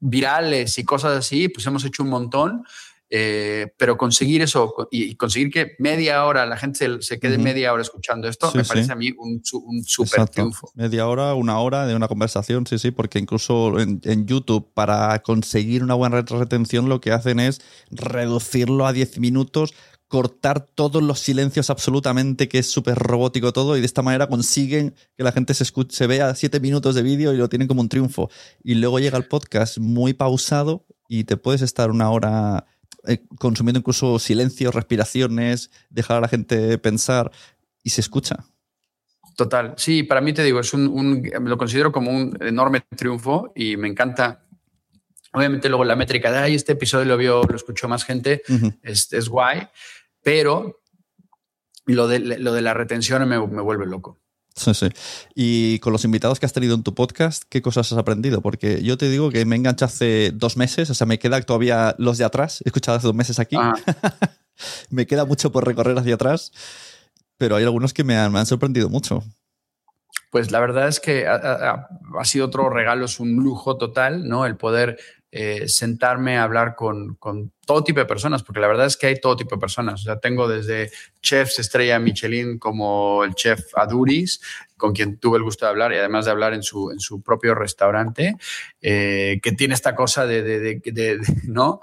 virales 0.00 0.76
y 0.76 0.84
cosas 0.84 1.16
así, 1.16 1.48
pues 1.48 1.66
hemos 1.66 1.82
hecho 1.86 2.02
un 2.02 2.10
montón, 2.10 2.64
eh, 3.10 3.72
pero 3.76 3.96
conseguir 3.96 4.42
eso 4.42 4.74
y 4.90 5.14
conseguir 5.16 5.50
que 5.50 5.72
media 5.78 6.24
hora 6.24 6.46
la 6.46 6.56
gente 6.56 6.78
se, 6.78 7.02
se 7.02 7.20
quede 7.20 7.36
uh 7.36 7.40
-huh. 7.40 7.44
media 7.44 7.72
hora 7.72 7.82
escuchando 7.82 8.28
esto, 8.28 8.50
sí, 8.50 8.58
me 8.58 8.64
parece 8.64 8.86
sí. 8.86 8.92
a 8.92 8.96
mí 8.96 9.12
un, 9.16 9.42
un 9.64 9.84
súper 9.84 10.28
triunfo. 10.28 10.70
Media 10.74 11.06
hora, 11.06 11.34
una 11.34 11.58
hora 11.58 11.86
de 11.86 11.94
una 11.94 12.08
conversación, 12.08 12.66
sí, 12.66 12.78
sí, 12.78 12.90
porque 12.90 13.18
incluso 13.18 13.78
en, 13.78 14.00
en, 14.04 14.26
YouTube, 14.26 14.72
para 14.74 15.18
conseguir 15.20 15.82
una 15.82 15.94
buena 15.94 16.22
retención, 16.22 16.88
lo 16.88 17.00
que 17.00 17.12
hacen 17.12 17.40
es 17.40 17.60
reducirlo 17.90 18.86
a 18.86 18.92
10 18.92 19.18
minutos 19.18 19.74
cortar 20.14 20.60
todos 20.60 21.02
los 21.02 21.18
silencios 21.18 21.70
absolutamente, 21.70 22.48
que 22.48 22.58
es 22.58 22.70
súper 22.70 22.96
robótico 22.96 23.52
todo, 23.52 23.76
y 23.76 23.80
de 23.80 23.86
esta 23.86 24.00
manera 24.00 24.28
consiguen 24.28 24.94
que 25.16 25.24
la 25.24 25.32
gente 25.32 25.54
se, 25.54 25.64
escuche, 25.64 25.96
se 25.96 26.06
vea 26.06 26.34
siete 26.36 26.60
minutos 26.60 26.94
de 26.94 27.02
vídeo 27.02 27.32
y 27.32 27.36
lo 27.36 27.48
tienen 27.48 27.66
como 27.66 27.80
un 27.80 27.88
triunfo. 27.88 28.30
Y 28.62 28.74
luego 28.74 29.00
llega 29.00 29.18
el 29.18 29.26
podcast 29.26 29.78
muy 29.78 30.12
pausado 30.12 30.86
y 31.08 31.24
te 31.24 31.36
puedes 31.36 31.62
estar 31.62 31.90
una 31.90 32.10
hora 32.10 32.64
eh, 33.06 33.22
consumiendo 33.38 33.78
incluso 33.78 34.18
silencios, 34.18 34.74
respiraciones, 34.74 35.70
dejar 35.90 36.18
a 36.18 36.20
la 36.22 36.28
gente 36.28 36.78
pensar 36.78 37.30
y 37.82 37.90
se 37.90 38.00
escucha. 38.00 38.44
Total, 39.36 39.74
sí, 39.76 40.04
para 40.04 40.20
mí 40.20 40.32
te 40.32 40.44
digo, 40.44 40.60
es 40.60 40.72
un, 40.74 40.86
un, 40.88 41.48
lo 41.48 41.58
considero 41.58 41.90
como 41.90 42.10
un 42.10 42.36
enorme 42.40 42.82
triunfo 42.96 43.52
y 43.54 43.76
me 43.76 43.88
encanta. 43.88 44.46
Obviamente 45.32 45.68
luego 45.68 45.84
la 45.84 45.96
métrica 45.96 46.30
de, 46.30 46.38
ay, 46.38 46.54
este 46.54 46.72
episodio 46.72 47.04
lo 47.06 47.16
vio, 47.16 47.42
lo 47.42 47.56
escuchó 47.56 47.88
más 47.88 48.04
gente, 48.04 48.42
uh 48.48 48.52
-huh. 48.52 48.78
es, 48.82 49.12
es, 49.12 49.28
guay, 49.28 49.66
pero 50.22 50.80
lo 51.86 52.06
de, 52.06 52.20
lo 52.20 52.52
de 52.52 52.62
la 52.62 52.74
retención 52.74 53.28
me, 53.28 53.44
me 53.44 53.62
vuelve 53.62 53.86
loco. 53.86 54.20
Sí, 54.56 54.72
sí. 54.72 54.88
Y 55.34 55.78
con 55.80 55.92
los 55.92 56.04
invitados 56.04 56.38
que 56.38 56.46
has 56.46 56.52
tenido 56.52 56.74
en 56.74 56.84
tu 56.84 56.94
podcast, 56.94 57.42
¿qué 57.48 57.60
cosas 57.60 57.90
has 57.90 57.98
aprendido? 57.98 58.40
Porque 58.40 58.82
yo 58.82 58.96
te 58.96 59.08
digo 59.08 59.30
que 59.30 59.44
me 59.44 59.56
enganché 59.56 59.84
hace 59.84 60.30
dos 60.32 60.56
meses, 60.56 60.88
o 60.90 60.94
sea, 60.94 61.06
me 61.06 61.18
queda 61.18 61.40
todavía 61.42 61.96
los 61.98 62.18
de 62.18 62.24
atrás, 62.24 62.62
he 62.64 62.68
escuchado 62.68 62.96
hace 62.96 63.06
dos 63.08 63.16
meses 63.16 63.40
aquí. 63.40 63.56
Ah. 63.58 63.74
me 64.90 65.06
queda 65.06 65.24
mucho 65.24 65.50
por 65.50 65.66
recorrer 65.66 65.98
hacia 65.98 66.14
atrás, 66.14 66.52
pero 67.36 67.56
hay 67.56 67.64
algunos 67.64 67.92
que 67.92 68.04
me 68.04 68.16
han, 68.16 68.32
me 68.32 68.38
han 68.38 68.46
sorprendido 68.46 68.88
mucho. 68.88 69.24
Pues 70.30 70.52
la 70.52 70.60
verdad 70.60 70.88
es 70.88 71.00
que 71.00 71.26
ha, 71.26 71.34
ha, 71.34 71.88
ha, 72.18 72.24
sido 72.24 72.46
otro 72.46 72.70
regalo, 72.70 73.06
es 73.06 73.18
un 73.18 73.34
lujo 73.36 73.76
total, 73.76 74.28
¿no? 74.28 74.46
El 74.46 74.56
poder 74.56 74.98
eh, 75.36 75.68
sentarme 75.68 76.38
a 76.38 76.44
hablar 76.44 76.76
con, 76.76 77.16
con, 77.16 77.50
todo 77.66 77.82
tipo 77.82 77.98
de 77.98 78.06
personas, 78.06 78.44
porque 78.44 78.60
la 78.60 78.68
verdad 78.68 78.86
es 78.86 78.96
que 78.96 79.08
hay 79.08 79.20
todo 79.20 79.34
tipo 79.34 79.56
de 79.56 79.60
personas. 79.60 80.02
O 80.02 80.04
sea, 80.04 80.20
tengo 80.20 80.46
desde 80.46 80.92
chefs 81.22 81.58
estrella 81.58 81.98
Michelin 81.98 82.56
como 82.56 83.24
el 83.24 83.34
chef 83.34 83.60
Aduris, 83.74 84.40
con 84.76 84.92
quien 84.92 85.18
tuve 85.18 85.38
el 85.38 85.42
gusto 85.42 85.66
de 85.66 85.70
hablar, 85.70 85.92
y 85.92 85.96
además 85.96 86.26
de 86.26 86.30
hablar 86.30 86.54
en 86.54 86.62
su, 86.62 86.92
en 86.92 87.00
su 87.00 87.20
propio 87.20 87.56
restaurante, 87.56 88.36
eh, 88.80 89.40
que 89.42 89.50
tiene 89.50 89.74
esta 89.74 89.96
cosa 89.96 90.24
de, 90.24 90.80
¿no? 91.48 91.80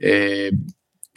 Eh, 0.00 0.50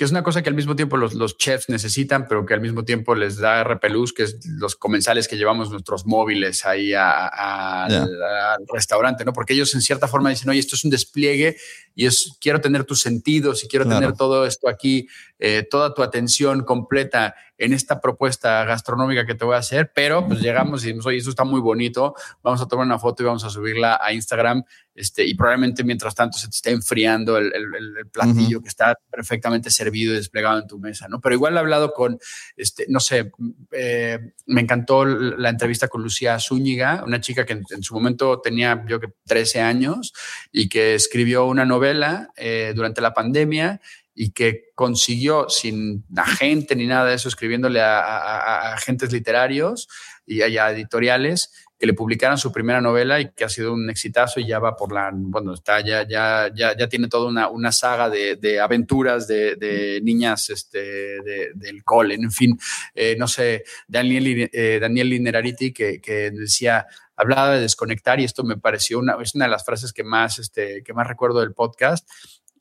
que 0.01 0.05
es 0.05 0.09
una 0.09 0.23
cosa 0.23 0.41
que 0.41 0.49
al 0.49 0.55
mismo 0.55 0.75
tiempo 0.75 0.97
los, 0.97 1.13
los, 1.13 1.37
chefs 1.37 1.69
necesitan, 1.69 2.27
pero 2.27 2.43
que 2.43 2.55
al 2.55 2.59
mismo 2.59 2.83
tiempo 2.83 3.13
les 3.13 3.37
da 3.37 3.63
repelús, 3.63 4.13
que 4.13 4.23
es 4.23 4.43
los 4.47 4.75
comensales 4.75 5.27
que 5.27 5.37
llevamos 5.37 5.69
nuestros 5.69 6.07
móviles 6.07 6.65
ahí 6.65 6.91
a, 6.95 7.27
a, 7.27 7.87
yeah. 7.87 8.01
al, 8.01 8.23
al, 8.23 8.65
restaurante, 8.67 9.23
¿no? 9.23 9.31
Porque 9.31 9.53
ellos 9.53 9.75
en 9.75 9.81
cierta 9.81 10.07
forma 10.07 10.31
dicen, 10.31 10.49
oye, 10.49 10.59
esto 10.59 10.75
es 10.75 10.83
un 10.85 10.89
despliegue 10.89 11.55
y 11.93 12.07
es, 12.07 12.35
quiero 12.41 12.59
tener 12.59 12.83
tus 12.83 12.99
sentidos 12.99 13.63
y 13.63 13.67
quiero 13.67 13.85
claro. 13.85 13.99
tener 13.99 14.17
todo 14.17 14.47
esto 14.47 14.67
aquí, 14.67 15.07
eh, 15.37 15.67
toda 15.69 15.93
tu 15.93 16.01
atención 16.01 16.63
completa 16.63 17.35
en 17.61 17.73
esta 17.73 18.01
propuesta 18.01 18.65
gastronómica 18.65 19.23
que 19.25 19.35
te 19.35 19.45
voy 19.45 19.53
a 19.53 19.59
hacer, 19.59 19.91
pero 19.93 20.27
pues 20.27 20.41
llegamos 20.41 20.83
y 20.83 20.87
decimos, 20.87 21.05
oye, 21.05 21.17
esto 21.17 21.29
está 21.29 21.43
muy 21.43 21.61
bonito, 21.61 22.15
vamos 22.41 22.59
a 22.59 22.67
tomar 22.67 22.87
una 22.87 22.97
foto 22.97 23.21
y 23.21 23.27
vamos 23.27 23.43
a 23.43 23.51
subirla 23.51 23.99
a 24.01 24.11
Instagram 24.13 24.63
este, 24.95 25.25
y 25.25 25.35
probablemente 25.35 25.83
mientras 25.83 26.15
tanto 26.15 26.37
se 26.37 26.47
te 26.47 26.55
esté 26.55 26.71
enfriando 26.71 27.37
el, 27.37 27.53
el, 27.53 27.97
el 27.99 28.07
platillo 28.07 28.57
uh 28.57 28.59
-huh. 28.59 28.63
que 28.63 28.69
está 28.69 28.97
perfectamente 29.09 29.69
servido 29.69 30.11
y 30.13 30.17
desplegado 30.17 30.59
en 30.59 30.67
tu 30.67 30.79
mesa, 30.79 31.07
¿no? 31.07 31.21
Pero 31.21 31.35
igual 31.35 31.55
he 31.55 31.59
hablado 31.59 31.93
con, 31.93 32.19
este, 32.57 32.85
no 32.89 32.99
sé, 32.99 33.31
eh, 33.71 34.33
me 34.47 34.61
encantó 34.61 35.05
la 35.05 35.49
entrevista 35.49 35.87
con 35.87 36.01
Lucía 36.01 36.39
Zúñiga, 36.39 37.03
una 37.05 37.21
chica 37.21 37.45
que 37.45 37.53
en, 37.53 37.63
en, 37.69 37.83
su 37.83 37.93
momento 37.93 38.41
tenía, 38.41 38.83
yo 38.87 38.99
que 38.99 39.13
13 39.25 39.61
años 39.61 40.13
y 40.51 40.67
que 40.67 40.95
escribió 40.95 41.45
una 41.45 41.65
novela 41.65 42.31
eh, 42.35 42.73
durante 42.75 43.01
la 43.01 43.13
pandemia 43.13 43.79
y 44.13 44.31
que 44.31 44.71
consiguió 44.75 45.49
sin 45.49 46.05
agente 46.15 46.75
ni 46.75 46.87
nada 46.87 47.05
de 47.05 47.15
eso, 47.15 47.29
escribiéndole 47.29 47.81
a, 47.81 47.99
a, 47.99 48.39
a 48.39 48.73
agentes 48.73 49.11
literarios 49.11 49.87
y 50.25 50.41
a, 50.41 50.65
a 50.65 50.71
editoriales, 50.71 51.51
que 51.81 51.87
le 51.87 51.93
publicaran 51.95 52.37
su 52.37 52.51
primera 52.51 52.79
novela 52.79 53.19
y 53.19 53.31
que 53.31 53.43
ha 53.43 53.49
sido 53.49 53.73
un 53.73 53.89
exitazo 53.89 54.39
y 54.39 54.45
ya 54.45 54.59
va 54.59 54.75
por 54.75 54.93
la, 54.93 55.09
bueno, 55.11 55.55
está 55.55 55.81
ya, 55.81 56.07
ya, 56.07 56.51
ya, 56.53 56.77
ya 56.77 56.87
tiene 56.87 57.07
toda 57.07 57.27
una, 57.27 57.49
una 57.49 57.71
saga 57.71 58.07
de, 58.07 58.35
de 58.35 58.59
aventuras 58.59 59.27
de, 59.27 59.55
de, 59.55 59.99
niñas 60.03 60.51
este, 60.51 60.77
de, 60.79 61.51
del 61.55 61.83
cole, 61.83 62.13
en 62.13 62.31
fin, 62.31 62.55
eh, 62.93 63.15
no 63.17 63.27
sé, 63.27 63.63
Daniel, 63.87 64.47
eh, 64.53 64.77
Daniel 64.79 65.09
Linerariti 65.09 65.73
que, 65.73 65.99
que 65.99 66.29
decía, 66.29 66.85
hablaba 67.15 67.55
de 67.55 67.61
desconectar 67.61 68.19
y 68.19 68.25
esto 68.25 68.43
me 68.43 68.57
pareció 68.57 68.99
una, 68.99 69.17
es 69.19 69.33
una 69.33 69.45
de 69.45 69.51
las 69.51 69.65
frases 69.65 69.91
que 69.91 70.03
más, 70.03 70.37
este, 70.37 70.83
que 70.83 70.93
más 70.93 71.07
recuerdo 71.07 71.39
del 71.39 71.55
podcast 71.55 72.07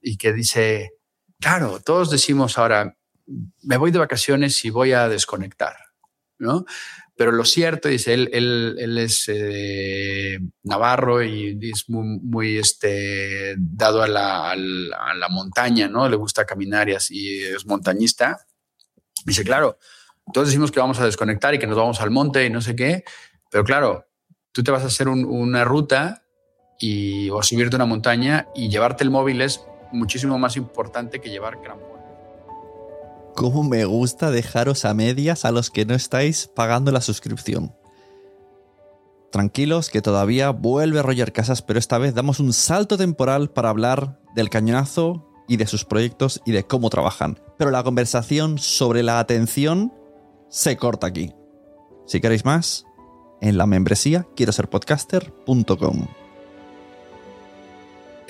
y 0.00 0.16
que 0.16 0.33
dice, 0.33 0.92
claro, 1.40 1.80
todos 1.80 2.11
decimos 2.11 2.59
ahora, 2.59 2.97
me 3.62 3.76
voy 3.76 3.90
de 3.90 3.99
vacaciones 3.99 4.64
y 4.64 4.70
voy 4.70 4.92
a 4.92 5.09
desconectar, 5.09 5.76
¿no? 6.38 6.64
Pero 7.16 7.32
lo 7.32 7.44
cierto, 7.44 7.88
dice, 7.88 8.14
él, 8.14 8.30
él, 8.32 8.97
es 8.97 9.25
eh, 9.28 10.38
navarro 10.62 11.23
y 11.23 11.59
es 11.70 11.87
muy, 11.90 12.18
muy 12.18 12.56
este, 12.56 13.56
dado 13.59 14.02
a 14.02 14.09
la, 14.09 14.50
a, 14.52 14.56
la, 14.56 15.26
a 15.26 15.28
montaña, 15.28 15.87
¿no? 15.87 16.09
Le 16.09 16.16
gusta 16.16 16.47
caminar 16.47 16.88
y 16.88 16.94
así 16.94 17.44
es 17.44 17.66
montañista. 17.66 18.47
Dice, 19.26 19.44
claro, 19.44 19.78
todos 20.32 20.49
decimos 20.49 20.73
que 20.73 20.80
vamos 20.80 20.99
a 20.99 21.04
desconectar 21.04 21.54
y 21.54 21.59
que 21.59 21.66
nos 21.66 21.76
vamos 21.76 22.00
al 22.00 22.11
monte 22.11 22.47
y 22.47 22.50
no 22.50 22.62
sé 22.62 22.75
qué, 22.75 23.04
pero 23.50 23.64
claro, 23.64 24.06
tú 24.52 24.62
te 24.62 24.70
vas 24.70 24.82
a 24.82 24.87
hacer 24.87 25.09
un, 25.09 25.26
una 25.26 25.62
ruta 25.62 26.23
y, 26.78 27.28
o 27.28 27.42
subirte 27.42 27.76
una 27.76 27.85
montaña 27.85 28.47
y 28.54 28.70
llevarte 28.70 29.04
el 29.04 29.11
móvil 29.11 29.42
es 29.42 29.61
muchísimo 29.92 30.38
más 30.38 30.56
importante 30.56 31.20
que 31.20 31.30
llevar 31.30 31.61
crampón 31.61 32.00
cómo 33.40 33.62
me 33.62 33.87
gusta 33.87 34.30
dejaros 34.30 34.85
a 34.85 34.92
medias 34.92 35.47
a 35.47 35.50
los 35.50 35.70
que 35.70 35.87
no 35.87 35.94
estáis 35.94 36.47
pagando 36.47 36.92
la 36.92 37.00
suscripción. 37.00 37.75
Tranquilos 39.32 39.88
que 39.88 40.02
todavía 40.02 40.50
vuelve 40.50 41.02
Roger 41.02 41.32
Casas, 41.32 41.62
pero 41.62 41.78
esta 41.78 41.97
vez 41.97 42.14
damos 42.14 42.38
un 42.38 42.52
salto 42.52 42.99
temporal 42.99 43.49
para 43.49 43.70
hablar 43.70 44.20
del 44.35 44.50
cañonazo 44.50 45.26
y 45.49 45.56
de 45.56 45.66
sus 45.66 45.87
proyectos 45.87 46.42
y 46.44 46.52
de 46.52 46.64
cómo 46.64 46.90
trabajan. 46.90 47.40
Pero 47.56 47.70
la 47.70 47.82
conversación 47.82 48.59
sobre 48.59 49.02
la 49.02 49.20
atención 49.20 49.90
se 50.50 50.76
corta 50.76 51.06
aquí. 51.06 51.32
Si 52.06 52.20
queréis 52.20 52.44
más, 52.44 52.85
en 53.40 53.56
la 53.56 53.64
membresía 53.64 54.26
quiero 54.35 54.52
ser 54.52 54.68
podcaster.com 54.68 56.19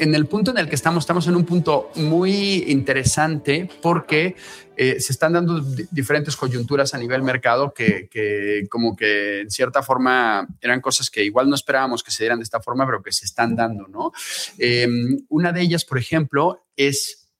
en 0.00 0.14
el 0.14 0.26
punto 0.26 0.50
en 0.50 0.58
el 0.58 0.68
que 0.68 0.74
estamos, 0.74 1.02
estamos 1.02 1.26
en 1.28 1.36
un 1.36 1.44
punto 1.44 1.90
muy 1.96 2.64
interesante 2.68 3.68
porque 3.82 4.34
eh, 4.76 4.98
se 4.98 5.12
están 5.12 5.34
dando 5.34 5.60
diferentes 5.90 6.36
coyunturas 6.36 6.94
a 6.94 6.98
nivel 6.98 7.22
mercado 7.22 7.74
que, 7.74 8.08
que, 8.10 8.66
como 8.70 8.96
que 8.96 9.40
en 9.42 9.50
cierta 9.50 9.82
forma 9.82 10.48
eran 10.60 10.80
cosas 10.80 11.10
que 11.10 11.22
igual 11.22 11.50
no 11.50 11.54
esperábamos 11.54 12.02
que 12.02 12.10
se 12.10 12.22
dieran 12.22 12.38
de 12.38 12.44
esta 12.44 12.60
forma, 12.60 12.86
pero 12.86 13.02
que 13.02 13.12
se 13.12 13.26
están 13.26 13.54
dando, 13.54 13.88
¿no? 13.88 14.12
Eh, 14.58 14.88
una 15.28 15.52
de 15.52 15.60
ellas, 15.60 15.84
por 15.84 15.98
ejemplo, 15.98 16.64
es 16.76 17.30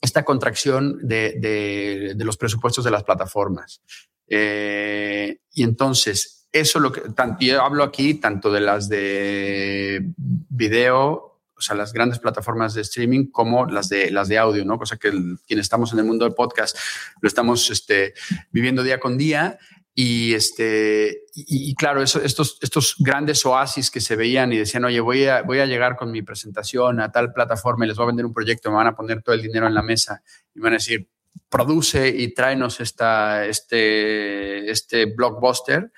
esta 0.00 0.24
contracción 0.24 0.98
de, 1.02 2.14
de, 2.16 2.24
los 2.24 2.36
presupuestos 2.36 2.84
de 2.84 2.92
las 2.92 3.02
plataformas. 3.02 3.82
Eh, 4.28 5.40
y 5.52 5.64
entonces, 5.64 6.48
eso 6.52 6.78
lo 6.78 6.92
que, 6.92 7.02
yo 7.40 7.62
hablo 7.62 7.82
aquí 7.82 8.14
tanto 8.14 8.52
de 8.52 8.60
las 8.60 8.88
de 8.88 10.12
video 10.16 11.37
o 11.58 11.60
sea, 11.60 11.74
las 11.76 11.92
grandes 11.92 12.20
plataformas 12.20 12.74
de 12.74 12.82
streaming 12.82 13.26
como 13.26 13.66
las 13.66 13.88
de, 13.88 14.10
las 14.10 14.28
de 14.28 14.38
audio, 14.38 14.64
¿no? 14.64 14.78
Cosa 14.78 14.96
que 14.96 15.08
el, 15.08 15.38
quienes 15.46 15.66
estamos 15.66 15.92
en 15.92 15.98
el 15.98 16.04
mundo 16.04 16.24
del 16.24 16.34
podcast 16.34 16.78
lo 17.20 17.26
estamos 17.26 17.68
este, 17.70 18.14
viviendo 18.50 18.82
día 18.82 19.00
con 19.00 19.18
día. 19.18 19.58
Y, 19.94 20.34
este, 20.34 21.24
y, 21.34 21.70
y, 21.70 21.74
claro, 21.74 22.00
eso, 22.00 22.22
estos, 22.22 22.58
estos 22.62 22.94
grandes 23.00 23.44
oasis 23.44 23.90
que 23.90 24.00
se 24.00 24.14
veían 24.14 24.52
y 24.52 24.56
decían, 24.56 24.84
oye, 24.84 25.00
voy 25.00 25.26
a, 25.26 25.42
voy 25.42 25.58
a 25.58 25.66
llegar 25.66 25.96
con 25.96 26.12
mi 26.12 26.22
presentación 26.22 27.00
a 27.00 27.10
tal 27.10 27.32
plataforma 27.32 27.84
y 27.84 27.88
les 27.88 27.96
voy 27.96 28.04
a 28.04 28.06
vender 28.06 28.24
un 28.24 28.32
proyecto, 28.32 28.70
me 28.70 28.76
van 28.76 28.86
a 28.86 28.94
poner 28.94 29.22
todo 29.22 29.34
el 29.34 29.42
dinero 29.42 29.66
en 29.66 29.74
la 29.74 29.82
mesa 29.82 30.22
y 30.54 30.60
me 30.60 30.64
van 30.64 30.74
a 30.74 30.76
decir, 30.76 31.08
produce 31.48 32.08
y 32.08 32.32
tráenos 32.32 32.78
esta, 32.78 33.44
este, 33.44 34.70
este 34.70 35.06
blockbuster 35.06 35.90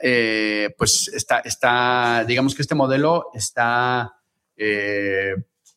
eh, 0.00 0.74
pues 0.78 1.08
está, 1.08 1.40
está, 1.40 2.24
digamos 2.26 2.54
que 2.54 2.62
este 2.62 2.74
modelo 2.74 3.30
está, 3.34 4.17
eh, 4.58 5.34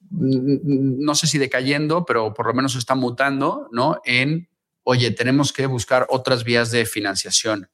no 0.10 1.16
sé 1.16 1.28
si 1.28 1.38
decayendo, 1.38 2.06
pero 2.06 2.34
por 2.34 2.48
lo 2.48 2.54
menos 2.54 2.76
está 2.76 2.96
mutando, 2.96 3.70
¿no? 3.72 4.02
En, 4.04 4.50
oye, 4.84 5.12
tenemos 5.12 5.54
que 5.54 5.66
buscar 5.68 6.06
otras 6.10 6.44
vías 6.44 6.72
de 6.72 6.86
financiación. 6.86 7.70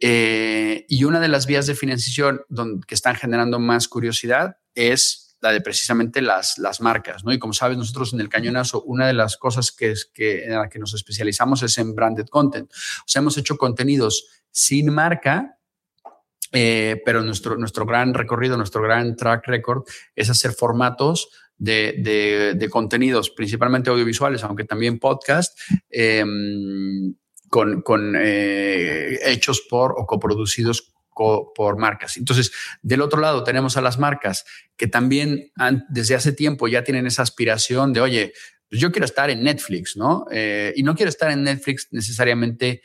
Eh, 0.00 0.86
y 0.88 1.04
una 1.04 1.20
de 1.20 1.28
las 1.28 1.46
vías 1.46 1.66
de 1.66 1.74
financiación 1.74 2.42
donde, 2.48 2.86
que 2.86 2.94
están 2.94 3.16
generando 3.16 3.58
más 3.58 3.88
curiosidad 3.88 4.56
es 4.74 5.36
la 5.40 5.52
de 5.52 5.60
precisamente 5.60 6.22
las, 6.22 6.56
las 6.56 6.80
marcas, 6.80 7.22
¿no? 7.22 7.32
Y 7.32 7.38
como 7.38 7.52
sabes, 7.52 7.76
nosotros 7.76 8.14
en 8.14 8.20
el 8.20 8.30
Cañonazo, 8.30 8.82
una 8.82 9.06
de 9.06 9.12
las 9.12 9.36
cosas 9.36 9.70
que, 9.72 9.90
es, 9.90 10.06
que, 10.06 10.44
en 10.44 10.52
la 10.52 10.70
que 10.70 10.78
nos 10.78 10.94
especializamos 10.94 11.62
es 11.62 11.76
en 11.76 11.94
branded 11.94 12.26
content. 12.28 12.72
O 12.72 13.04
sea, 13.06 13.20
hemos 13.20 13.36
hecho 13.36 13.58
contenidos 13.58 14.26
sin 14.50 14.92
marca, 14.92 15.58
eh, 16.54 17.02
pero 17.04 17.22
nuestro, 17.22 17.56
nuestro 17.56 17.84
gran 17.84 18.14
recorrido, 18.14 18.56
nuestro 18.56 18.80
gran 18.80 19.16
track 19.16 19.46
record 19.46 19.84
es 20.16 20.30
hacer 20.30 20.52
formatos 20.52 21.28
de, 21.58 21.96
de, 21.98 22.54
de 22.54 22.70
contenidos, 22.70 23.30
principalmente 23.30 23.90
audiovisuales, 23.90 24.42
aunque 24.44 24.64
también 24.64 24.98
podcast, 24.98 25.58
eh, 25.90 26.24
con, 27.50 27.82
con 27.82 28.14
eh, 28.16 29.18
hechos 29.24 29.60
por 29.68 29.92
o 29.96 30.06
coproducidos 30.06 30.94
por 31.14 31.78
marcas. 31.78 32.16
Entonces, 32.16 32.50
del 32.82 33.00
otro 33.00 33.20
lado 33.20 33.44
tenemos 33.44 33.76
a 33.76 33.80
las 33.80 33.98
marcas 33.98 34.44
que 34.76 34.88
también 34.88 35.52
han, 35.54 35.84
desde 35.88 36.16
hace 36.16 36.32
tiempo 36.32 36.66
ya 36.66 36.82
tienen 36.82 37.06
esa 37.06 37.22
aspiración 37.22 37.92
de, 37.92 38.00
oye, 38.00 38.32
pues 38.68 38.80
yo 38.80 38.90
quiero 38.90 39.04
estar 39.04 39.30
en 39.30 39.44
Netflix, 39.44 39.96
¿no? 39.96 40.26
Eh, 40.32 40.72
y 40.74 40.82
no 40.82 40.96
quiero 40.96 41.10
estar 41.10 41.30
en 41.30 41.44
Netflix 41.44 41.86
necesariamente 41.92 42.82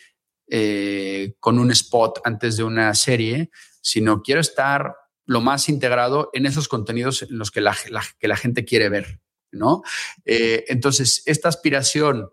eh, 0.50 1.36
con 1.40 1.60
un 1.60 1.72
spot 1.72 2.20
antes 2.24 2.58
de 2.58 2.64
una 2.64 2.94
serie, 2.96 3.52
sino 3.82 4.22
quiero 4.22 4.42
estar 4.42 4.96
lo 5.26 5.42
más 5.42 5.70
integrado 5.70 6.30
en 6.34 6.46
esos 6.46 6.68
contenidos 6.68 7.22
en 7.22 7.38
los 7.38 7.52
que 7.52 7.62
la, 7.62 7.76
que 8.20 8.28
la 8.28 8.36
gente 8.36 8.66
quiere 8.66 8.90
ver, 8.90 9.22
¿no? 9.52 9.84
Eh, 10.26 10.66
entonces, 10.68 11.22
esta 11.26 11.50
aspiración 11.50 12.30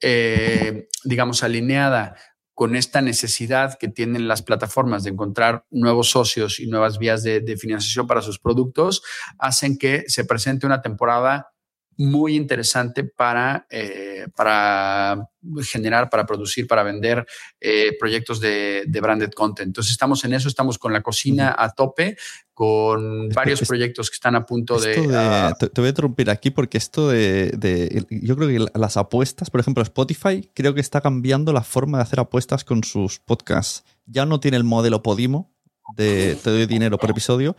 eh, 0.00 0.88
digamos, 1.04 1.42
alineada 1.42 2.16
con 2.54 2.76
esta 2.76 3.00
necesidad 3.00 3.78
que 3.78 3.88
tienen 3.88 4.28
las 4.28 4.42
plataformas 4.42 5.04
de 5.04 5.10
encontrar 5.10 5.64
nuevos 5.70 6.10
socios 6.10 6.60
y 6.60 6.66
nuevas 6.66 6.98
vías 6.98 7.22
de, 7.22 7.40
de 7.40 7.56
financiación 7.56 8.06
para 8.06 8.22
sus 8.22 8.38
productos, 8.38 9.02
hacen 9.38 9.78
que 9.78 10.04
se 10.08 10.24
presente 10.24 10.66
una 10.66 10.82
temporada 10.82 11.52
muy 11.98 12.36
interesante 12.36 13.02
para, 13.02 13.66
eh, 13.70 14.28
para 14.36 15.28
generar, 15.64 16.08
para 16.08 16.24
producir, 16.24 16.68
para 16.68 16.84
vender 16.84 17.26
eh, 17.60 17.96
proyectos 17.98 18.40
de, 18.40 18.84
de, 18.86 19.00
branded 19.00 19.30
content. 19.32 19.66
Entonces 19.66 19.90
estamos 19.90 20.24
en 20.24 20.32
eso, 20.32 20.48
estamos 20.48 20.78
con 20.78 20.92
la 20.92 21.02
cocina 21.02 21.54
a 21.58 21.70
tope, 21.70 22.16
con 22.54 23.28
varios 23.30 23.62
proyectos 23.62 24.10
que 24.10 24.14
están 24.14 24.36
a 24.36 24.46
punto 24.46 24.78
de, 24.78 24.94
de 24.94 25.08
uh, 25.08 25.52
te, 25.58 25.80
voy 25.80 25.86
a 25.86 25.88
interrumpir 25.88 26.30
aquí 26.30 26.50
porque 26.50 26.78
esto 26.78 27.08
de, 27.08 27.50
de, 27.56 28.06
Yo 28.10 28.36
creo 28.36 28.48
que 28.48 28.78
las 28.78 28.96
apuestas, 28.96 29.50
por 29.50 29.58
ejemplo, 29.58 29.82
Spotify, 29.82 30.48
creo 30.54 30.74
que 30.74 30.80
está 30.80 31.00
cambiando 31.00 31.52
la 31.52 31.64
forma 31.64 31.98
de 31.98 32.02
hacer 32.02 32.20
apuestas 32.20 32.62
con 32.62 32.84
sus 32.84 33.18
podcasts. 33.18 33.84
Ya 34.06 34.24
no 34.24 34.38
tiene 34.38 34.56
el 34.56 34.64
modelo 34.64 35.02
Podimo 35.02 35.52
de 35.96 36.36
te 36.42 36.50
doy 36.50 36.66
dinero 36.66 36.98
por 36.98 37.10
episodio, 37.10 37.56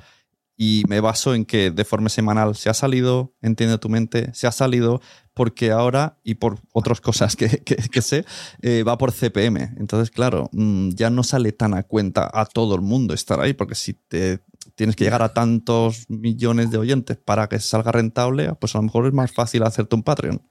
y 0.61 0.83
me 0.89 0.99
baso 0.99 1.33
en 1.35 1.45
que 1.45 1.71
de 1.71 1.85
forma 1.85 2.09
semanal 2.09 2.53
se 2.53 2.69
ha 2.69 2.73
salido, 2.73 3.33
entiende 3.41 3.77
tu 3.77 3.87
mente, 3.87 4.29
se 4.33 4.45
ha 4.45 4.51
salido 4.51 4.99
porque 5.33 5.71
ahora, 5.71 6.19
y 6.21 6.35
por 6.35 6.59
otras 6.73 6.99
cosas 6.99 7.37
que, 7.37 7.47
que, 7.63 7.77
que 7.77 8.01
sé, 8.01 8.25
eh, 8.61 8.83
va 8.83 8.97
por 8.97 9.13
CPM. 9.13 9.75
Entonces, 9.77 10.11
claro, 10.11 10.49
mmm, 10.51 10.89
ya 10.89 11.09
no 11.09 11.23
sale 11.23 11.53
tan 11.53 11.73
a 11.73 11.83
cuenta 11.83 12.29
a 12.33 12.45
todo 12.45 12.75
el 12.75 12.81
mundo 12.81 13.13
estar 13.13 13.39
ahí, 13.39 13.53
porque 13.53 13.73
si 13.73 13.93
te 13.93 14.41
tienes 14.75 14.97
que 14.97 15.05
llegar 15.05 15.21
a 15.21 15.33
tantos 15.33 16.09
millones 16.09 16.71
de 16.71 16.77
oyentes 16.77 17.15
para 17.15 17.47
que 17.47 17.59
salga 17.59 17.93
rentable, 17.93 18.53
pues 18.59 18.75
a 18.75 18.79
lo 18.79 18.83
mejor 18.83 19.07
es 19.07 19.13
más 19.13 19.31
fácil 19.31 19.63
hacerte 19.63 19.95
un 19.95 20.03
Patreon. 20.03 20.41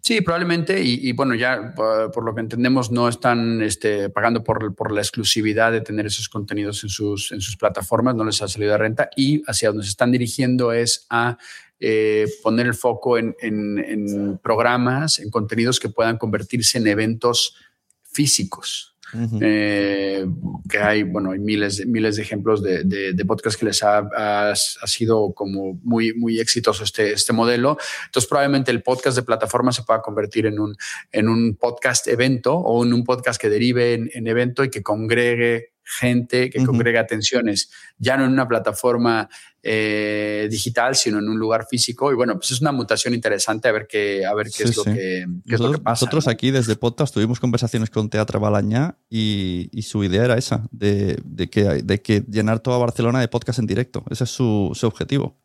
Sí, 0.00 0.20
probablemente, 0.20 0.82
y, 0.82 1.12
bueno, 1.12 1.34
ya 1.34 1.72
por, 1.74 2.10
por, 2.10 2.24
lo 2.24 2.34
que 2.34 2.40
entendemos 2.40 2.90
no 2.90 3.08
están 3.08 3.62
este, 3.62 4.10
pagando 4.10 4.42
por, 4.42 4.92
la 4.92 5.00
exclusividad 5.00 5.72
de 5.72 5.80
tener 5.80 6.06
esos 6.06 6.28
contenidos 6.28 6.82
en 6.82 6.90
sus, 6.90 7.32
en 7.32 7.40
sus 7.40 7.56
plataformas, 7.56 8.14
no 8.14 8.24
les 8.24 8.42
ha 8.42 8.48
salido 8.48 8.72
de 8.72 8.78
renta 8.78 9.10
y 9.16 9.42
hacia 9.46 9.68
donde 9.68 9.84
se 9.84 9.90
están 9.90 10.12
dirigiendo 10.12 10.72
es 10.72 11.06
a 11.10 11.38
eh, 11.80 12.26
poner 12.42 12.66
el 12.66 12.74
foco 12.74 13.18
en 13.18 14.40
programas, 14.42 15.18
en 15.18 15.30
contenidos 15.30 15.78
que 15.78 15.88
puedan 15.88 16.18
convertirse 16.18 16.78
en 16.78 16.86
eventos 16.86 17.56
físicos. 18.02 18.93
Eh, 19.40 20.26
que 20.68 20.78
hay, 20.78 21.02
bueno, 21.02 21.30
hay 21.30 21.38
miles, 21.38 21.86
miles 21.86 22.16
de 22.16 22.22
ejemplos 22.22 22.62
de, 22.62 22.84
de, 22.84 23.12
de 23.12 23.24
podcasts 23.24 23.58
que 23.58 23.66
les 23.66 23.82
ha, 23.82 23.98
ha, 23.98 24.50
ha, 24.50 24.86
sido 24.86 25.32
como 25.32 25.78
muy, 25.82 26.14
muy 26.14 26.40
exitoso 26.40 26.84
este, 26.84 27.12
este 27.12 27.32
modelo. 27.32 27.76
Entonces, 28.06 28.28
probablemente 28.28 28.70
el 28.70 28.82
podcast 28.82 29.16
de 29.16 29.22
plataforma 29.22 29.72
se 29.72 29.82
pueda 29.82 30.02
convertir 30.02 30.46
en 30.46 30.58
un, 30.58 30.76
en 31.12 31.28
un 31.28 31.56
podcast 31.56 32.06
evento 32.08 32.54
o 32.54 32.84
en 32.84 32.92
un 32.92 33.04
podcast 33.04 33.40
que 33.40 33.48
derive 33.48 33.94
en, 33.94 34.10
en 34.14 34.26
evento 34.26 34.64
y 34.64 34.70
que 34.70 34.82
congregue 34.82 35.73
gente 35.84 36.50
que 36.50 36.58
uh 36.58 36.62
-huh. 36.62 36.66
congrega 36.66 37.00
atenciones, 37.00 37.70
ya 37.98 38.16
no 38.16 38.24
en 38.24 38.32
una 38.32 38.48
plataforma 38.48 39.28
eh, 39.62 40.48
digital, 40.50 40.94
sino 40.94 41.18
en 41.18 41.28
un 41.28 41.38
lugar 41.38 41.66
físico. 41.68 42.10
Y 42.10 42.14
bueno, 42.14 42.34
pues 42.34 42.50
es 42.50 42.60
una 42.60 42.72
mutación 42.72 43.14
interesante 43.14 43.68
a 43.68 43.72
ver 43.72 43.86
qué, 43.86 44.24
a 44.26 44.34
ver 44.34 44.46
qué, 44.46 44.64
sí, 44.64 44.64
es, 44.64 44.76
lo 44.76 44.84
sí. 44.84 44.92
que, 44.92 45.26
qué 45.46 45.52
nosotros, 45.52 45.52
es, 45.52 45.60
lo 45.60 45.72
que, 45.72 45.78
pasa. 45.78 45.90
Nosotros 45.92 46.26
¿no? 46.26 46.32
aquí 46.32 46.50
desde 46.50 46.76
podcast 46.76 47.14
tuvimos 47.14 47.40
conversaciones 47.40 47.90
con 47.90 48.10
Teatro 48.10 48.40
Balañá 48.40 48.98
y, 49.08 49.68
y, 49.72 49.82
su 49.82 50.04
idea 50.04 50.24
era 50.24 50.36
esa, 50.36 50.66
de, 50.70 51.18
de, 51.24 51.48
que, 51.48 51.64
de 51.64 52.02
que 52.02 52.24
llenar 52.28 52.60
toda 52.60 52.78
Barcelona 52.78 53.20
de 53.20 53.28
podcast 53.28 53.58
en 53.58 53.66
directo. 53.66 54.04
Ese 54.10 54.24
es 54.24 54.30
su, 54.30 54.72
su 54.74 54.86
objetivo. 54.86 55.43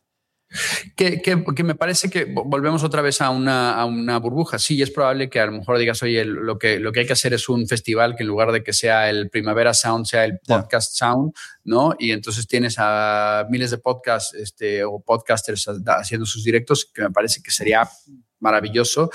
Que, 0.95 1.21
que, 1.21 1.43
que, 1.55 1.63
me 1.63 1.75
parece 1.75 2.09
que 2.09 2.25
volvemos 2.25 2.83
otra 2.83 3.03
vez 3.03 3.21
a 3.21 3.29
una, 3.29 3.73
a 3.73 3.85
una 3.85 4.17
burbuja. 4.17 4.57
Sí, 4.57 4.81
es 4.81 4.89
probable 4.89 5.29
que 5.29 5.39
a 5.39 5.45
lo 5.45 5.51
mejor 5.51 5.77
digas, 5.77 6.01
oye, 6.01 6.25
lo 6.25 6.57
que, 6.57 6.79
lo 6.79 6.91
que 6.91 7.01
hay 7.01 7.05
que 7.05 7.13
hacer 7.13 7.33
es 7.33 7.49
un 7.49 7.67
festival 7.67 8.15
que 8.15 8.23
en 8.23 8.29
lugar 8.29 8.51
de 8.51 8.63
que 8.63 8.73
sea 8.73 9.09
el 9.09 9.29
Primavera 9.29 9.75
Sound, 9.75 10.05
sea 10.05 10.25
el 10.25 10.39
Podcast 10.39 10.97
yeah. 10.97 11.07
Sound, 11.07 11.33
¿no? 11.63 11.95
Y 11.99 12.12
entonces 12.12 12.47
tienes 12.47 12.75
a 12.79 13.45
miles 13.49 13.69
de 13.69 13.77
podcasts 13.77 14.33
este, 14.33 14.83
o 14.83 14.99
podcasters 14.99 15.67
haciendo 15.85 16.25
sus 16.25 16.43
directos, 16.43 16.89
que 16.91 17.03
me 17.03 17.12
parece 17.12 17.41
que 17.43 17.51
sería 17.51 17.88
maravilloso, 18.39 19.10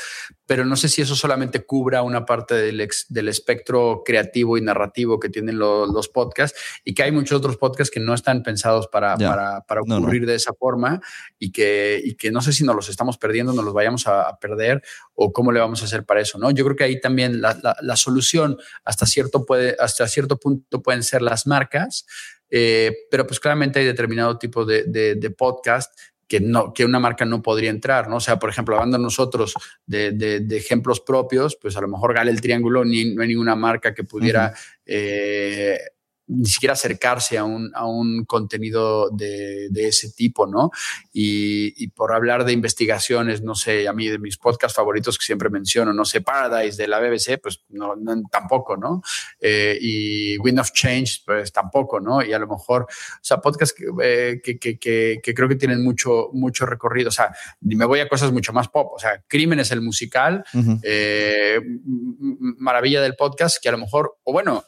pero 0.46 0.64
no 0.64 0.76
sé 0.76 0.88
si 0.88 1.02
eso 1.02 1.16
solamente 1.16 1.64
cubra 1.64 2.02
una 2.02 2.26
parte 2.26 2.54
del, 2.54 2.80
ex, 2.80 3.06
del 3.08 3.28
espectro 3.28 4.02
creativo 4.04 4.58
y 4.58 4.60
narrativo 4.60 5.18
que 5.18 5.30
tienen 5.30 5.58
lo, 5.58 5.87
los 5.87 6.08
podcasts 6.08 6.58
y 6.84 6.94
que 6.94 7.02
hay 7.02 7.12
muchos 7.12 7.38
otros 7.38 7.56
podcasts 7.56 7.90
que 7.90 8.00
no 8.00 8.14
están 8.14 8.42
pensados 8.42 8.88
para, 8.88 9.16
yeah. 9.16 9.30
para, 9.30 9.60
para 9.62 9.80
ocurrir 9.80 10.22
no, 10.22 10.26
no. 10.26 10.32
de 10.32 10.34
esa 10.34 10.52
forma 10.52 11.00
y 11.38 11.50
que, 11.52 12.00
y 12.04 12.14
que 12.16 12.30
no 12.30 12.42
sé 12.42 12.52
si 12.52 12.64
nos 12.64 12.76
los 12.76 12.88
estamos 12.88 13.18
perdiendo, 13.18 13.52
nos 13.52 13.64
los 13.64 13.74
vayamos 13.74 14.06
a, 14.06 14.28
a, 14.28 14.38
perder 14.38 14.82
o 15.14 15.32
cómo 15.32 15.52
le 15.52 15.60
vamos 15.60 15.82
a 15.82 15.87
hacer 15.87 16.04
para 16.04 16.20
eso, 16.20 16.38
¿no? 16.38 16.50
Yo 16.50 16.64
creo 16.64 16.76
que 16.76 16.84
ahí 16.84 17.00
también 17.00 17.40
la, 17.40 17.58
la, 17.62 17.76
la 17.80 17.96
solución 17.96 18.58
hasta 18.84 19.06
cierto, 19.06 19.46
puede, 19.46 19.76
hasta 19.78 20.06
cierto 20.08 20.38
punto 20.38 20.82
pueden 20.82 21.02
ser 21.02 21.22
las 21.22 21.46
marcas, 21.46 22.06
eh, 22.50 22.92
pero 23.10 23.26
pues 23.26 23.40
claramente 23.40 23.80
hay 23.80 23.87
determinado 23.87 24.38
tipo 24.38 24.64
de, 24.64 24.84
de, 24.84 25.14
de 25.14 25.30
podcast 25.30 25.92
que, 26.28 26.40
no, 26.40 26.72
que 26.72 26.84
una 26.84 27.00
marca 27.00 27.24
no 27.24 27.42
podría 27.42 27.70
entrar, 27.70 28.08
¿no? 28.08 28.16
O 28.16 28.20
sea, 28.20 28.38
por 28.38 28.50
ejemplo, 28.50 28.74
hablando 28.76 28.98
nosotros 28.98 29.54
de, 29.87 30.12
de, 30.12 30.40
de, 30.40 30.56
ejemplos 30.56 31.00
propios, 31.00 31.56
pues 31.56 31.76
a 31.76 31.80
lo 31.80 31.88
mejor 31.88 32.14
Gale 32.14 32.30
el 32.30 32.40
Triángulo, 32.40 32.84
ni, 32.84 33.14
no 33.14 33.22
hay 33.22 33.28
ninguna 33.28 33.56
marca 33.56 33.94
que 33.94 34.04
pudiera 34.04 34.46
uh 34.46 34.56
-huh. 34.56 34.78
eh, 34.87 35.78
ni 36.26 36.46
siquiera 36.46 36.72
acercarse 36.72 37.37
a 37.37 37.44
un, 37.44 37.70
a 37.74 37.87
un 37.87 38.24
contenido 38.24 39.10
de, 39.10 39.68
de 39.70 39.88
ese 39.88 40.10
tipo, 40.10 40.46
¿no? 40.46 40.70
Y, 41.12 41.74
y, 41.82 41.88
por 41.88 42.14
hablar 42.14 42.44
de 42.44 42.52
investigaciones, 42.52 43.42
no 43.42 43.54
sé, 43.54 43.87
a 43.88 43.92
mí 43.92 44.08
de 44.08 44.18
mis 44.18 44.38
podcasts 44.38 44.76
favoritos 44.76 45.18
que 45.18 45.26
siempre 45.26 45.50
menciono, 45.50 45.92
no 45.92 46.04
sé, 46.04 46.22
Paradise 46.22 46.80
de 46.80 46.88
la 46.88 46.98
BBC, 47.00 47.40
pues 47.42 47.60
no, 47.68 47.94
no 47.96 48.22
tampoco, 48.30 48.76
¿no? 48.76 49.02
Eh, 49.40 49.76
y 49.80 50.38
Wind 50.38 50.60
of 50.60 50.72
Change, 50.72 51.22
pues 51.26 51.52
tampoco, 51.52 52.00
¿no? 52.00 52.22
Y 52.22 52.32
a 52.32 52.38
lo 52.38 52.46
mejor, 52.46 52.82
o 52.84 53.18
sea, 53.20 53.38
podcasts 53.38 53.74
que, 53.74 53.84
eh, 54.02 54.40
que, 54.42 54.58
que, 54.58 54.78
que, 54.78 55.34
creo 55.34 55.48
que 55.48 55.56
tienen 55.56 55.84
mucho, 55.84 56.30
mucho 56.32 56.64
recorrido, 56.64 57.08
o 57.08 57.12
sea, 57.12 57.34
me 57.60 57.84
voy 57.84 58.00
a 58.00 58.08
cosas 58.08 58.32
mucho 58.32 58.52
más 58.52 58.68
pop, 58.68 58.92
o 58.94 58.98
sea, 58.98 59.22
Crímenes 59.28 59.70
el 59.72 59.80
musical, 59.80 60.44
uh 60.54 60.58
-huh. 60.58 60.80
eh, 60.82 61.60
maravilla 62.58 63.02
del 63.02 63.14
podcast, 63.16 63.58
que 63.62 63.68
a 63.68 63.72
lo 63.72 63.78
mejor, 63.78 64.16
o 64.24 64.32
bueno, 64.32 64.64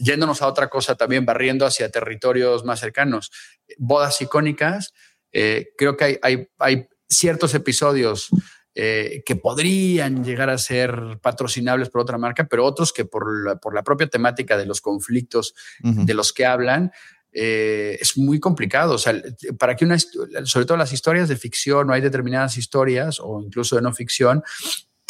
yéndonos 0.00 0.42
a 0.42 0.46
otra 0.46 0.68
cosa 0.68 0.94
también, 0.96 1.24
barriendo 1.24 1.66
hacia 1.66 1.90
territorios 1.90 2.64
más 2.64 2.80
cercanos, 2.80 3.30
bodas 3.78 4.20
icónicas, 4.20 4.92
eh, 5.32 5.68
creo 5.76 5.96
que 5.96 6.04
hay, 6.04 6.18
hay, 6.22 6.48
hay, 6.58 6.88
ciertos 7.12 7.54
episodios 7.54 8.28
eh, 8.72 9.22
que 9.26 9.34
podrían 9.34 10.22
llegar 10.22 10.48
a 10.48 10.58
ser 10.58 11.18
patrocinables 11.20 11.88
por 11.88 12.02
otra 12.02 12.18
marca, 12.18 12.46
pero 12.48 12.64
otros 12.64 12.92
que 12.92 13.04
por 13.04 13.44
la, 13.44 13.56
por 13.56 13.74
la 13.74 13.82
propia 13.82 14.06
temática 14.06 14.56
de 14.56 14.64
los 14.64 14.80
conflictos 14.80 15.54
uh 15.82 15.88
-huh. 15.88 16.04
de 16.04 16.14
los 16.14 16.32
que 16.32 16.46
hablan, 16.46 16.92
eh, 17.32 17.98
es 18.00 18.16
muy 18.16 18.40
complicado. 18.40 18.94
O 18.94 18.98
sea, 18.98 19.14
para 19.58 19.76
que 19.76 19.84
una, 19.84 19.98
sobre 19.98 20.66
todo 20.66 20.76
las 20.76 20.92
historias 20.92 21.28
de 21.28 21.36
ficción, 21.36 21.90
o 21.90 21.92
hay 21.92 22.00
determinadas 22.00 22.56
historias, 22.56 23.18
o 23.20 23.42
incluso 23.42 23.76
de 23.76 23.82
no 23.82 23.92
ficción, 23.92 24.42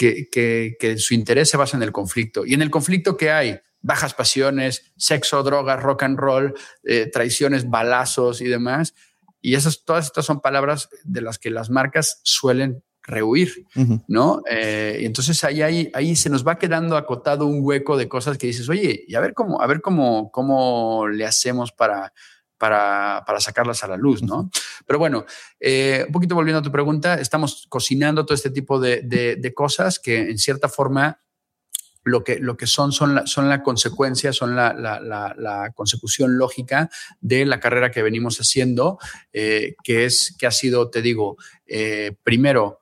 que, 0.01 0.97
su 0.99 1.15
interés 1.15 1.51
se 1.51 1.57
basa 1.57 1.77
en 1.77 1.83
el 1.83 1.93
conflicto. 1.93 2.47
Y 2.47 2.55
en 2.55 2.63
el 2.63 2.71
conflicto 2.71 3.17
que 3.17 3.31
hay, 3.31 3.61
bajas 3.83 4.15
pasiones, 4.15 4.93
sexo, 4.97 5.43
drogas, 5.43 5.83
rock 5.83 6.05
and 6.05 6.19
roll, 6.19 6.55
eh, 6.85 7.11
traiciones, 7.13 7.69
balazos 7.69 8.41
y 8.41 8.47
demás. 8.47 8.95
Y 9.41 9.55
esas, 9.55 9.85
todas 9.85 10.07
estas 10.07 10.25
son 10.25 10.41
palabras 10.41 10.89
de 11.05 11.21
las 11.23 11.39
que 11.39 11.51
las 11.51 11.71
marcas 11.71 12.21
suelen 12.25 12.83
rehuir, 13.03 13.67
¿no? 14.07 14.43
Eh, 14.49 14.99
y 15.01 15.07
entonces 15.07 15.43
ahí, 15.43 15.63
ahí, 15.63 15.91
ahí 15.95 16.15
se 16.15 16.29
nos 16.29 16.47
va 16.47 16.59
quedando 16.59 16.97
acotado 16.97 17.47
un 17.47 17.61
hueco 17.63 17.97
de 17.97 18.09
cosas 18.09 18.37
que 18.37 18.47
dices, 18.47 18.69
oye, 18.69 19.05
y 19.09 19.15
a 19.15 19.21
ver 19.21 19.33
cómo, 19.33 19.61
a 19.61 19.67
ver 19.67 19.81
cómo, 19.81 20.31
cómo 20.31 21.09
le 21.09 21.25
hacemos 21.25 21.73
para, 21.73 22.13
para, 22.61 23.25
para, 23.27 23.41
sacarlas 23.41 23.83
a 23.83 23.89
la 23.89 23.97
luz, 23.97 24.23
¿no? 24.23 24.51
Pero 24.87 24.99
bueno, 24.99 25.25
eh, 25.59 26.05
un 26.07 26.13
poquito 26.13 26.35
volviendo 26.35 26.59
a 26.59 26.63
tu 26.63 26.71
pregunta, 26.71 27.15
estamos 27.15 27.65
cocinando 27.71 28.27
todo 28.27 28.35
este 28.35 28.51
tipo 28.51 28.79
de, 28.79 29.01
de, 29.01 29.55
cosas 29.55 29.99
que 29.99 30.29
en 30.29 30.37
cierta 30.37 30.69
forma 30.69 31.23
lo 32.05 32.23
que, 32.23 32.39
lo 32.39 32.59
que 32.59 32.67
son 32.67 32.93
son 32.93 33.15
la, 33.15 33.27
son 33.27 33.49
la 33.49 33.63
consecuencia, 33.63 34.35
son 34.35 34.55
la, 34.57 34.75
la, 34.75 35.01
la, 35.01 35.73
consecución 35.75 36.37
lógica 36.37 36.91
de 37.23 37.47
la 37.47 37.61
carrera 37.61 37.91
que 37.91 38.03
venimos 38.03 38.39
haciendo, 38.39 38.99
eh, 39.33 39.75
que 39.83 40.05
es, 40.05 40.37
que 40.39 40.47
ha 40.47 40.51
sido, 40.51 40.91
te 40.91 41.01
digo, 41.01 41.39
eh, 41.67 42.15
primero, 42.23 42.81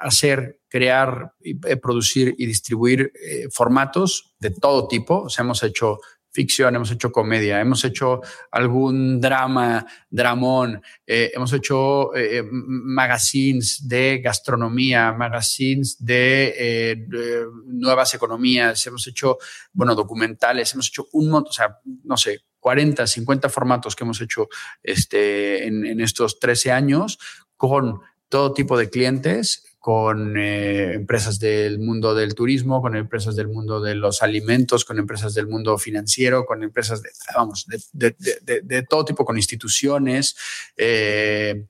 hacer, 0.00 0.60
crear, 0.68 1.34
producir 1.82 2.34
y 2.38 2.46
distribuir 2.46 3.12
formatos 3.50 4.34
de 4.38 4.50
todo 4.50 4.86
tipo. 4.86 5.22
O 5.22 5.28
sea, 5.28 5.44
hemos 5.44 5.62
hecho 5.62 5.98
ficción, 6.32 6.74
hemos 6.74 6.90
hecho 6.90 7.12
comedia, 7.12 7.60
hemos 7.60 7.84
hecho 7.84 8.20
algún 8.50 9.20
drama, 9.20 9.86
dramón, 10.10 10.82
eh, 11.06 11.30
hemos 11.34 11.52
hecho 11.52 12.14
eh, 12.16 12.42
magazines 12.50 13.86
de 13.86 14.20
gastronomía, 14.22 15.12
magazines 15.12 15.96
de, 15.98 17.04
de, 17.06 17.46
nuevas 17.66 18.14
economías, 18.14 18.86
hemos 18.86 19.06
hecho, 19.06 19.38
bueno, 19.72 19.94
documentales, 19.94 20.72
hemos 20.72 20.88
hecho 20.88 21.06
un 21.12 21.28
montón, 21.28 21.50
o 21.50 21.52
sea, 21.52 21.78
no 22.04 22.16
sé, 22.16 22.40
40, 22.60 23.06
50 23.06 23.48
formatos 23.48 23.96
que 23.96 24.04
hemos 24.04 24.20
hecho 24.20 24.48
este, 24.82 25.66
en, 25.66 25.84
en 25.84 26.00
estos 26.00 26.38
13 26.38 26.70
años 26.70 27.18
con 27.56 28.00
todo 28.28 28.54
tipo 28.54 28.78
de 28.78 28.88
clientes 28.88 29.71
con 29.82 30.36
eh, 30.36 30.94
empresas 30.94 31.40
del 31.40 31.80
mundo 31.80 32.14
del 32.14 32.36
turismo, 32.36 32.80
con 32.80 32.94
empresas 32.94 33.34
del 33.34 33.48
mundo 33.48 33.80
de 33.80 33.96
los 33.96 34.22
alimentos, 34.22 34.84
con 34.84 35.00
empresas 35.00 35.34
del 35.34 35.48
mundo 35.48 35.76
financiero, 35.76 36.46
con 36.46 36.62
empresas 36.62 37.02
de, 37.02 37.10
vamos, 37.34 37.66
de, 37.66 38.14
de, 38.62 38.82
todo 38.84 39.04
tipo, 39.04 39.24
con 39.24 39.36
instituciones. 39.36 40.36
Eh, 40.76 41.66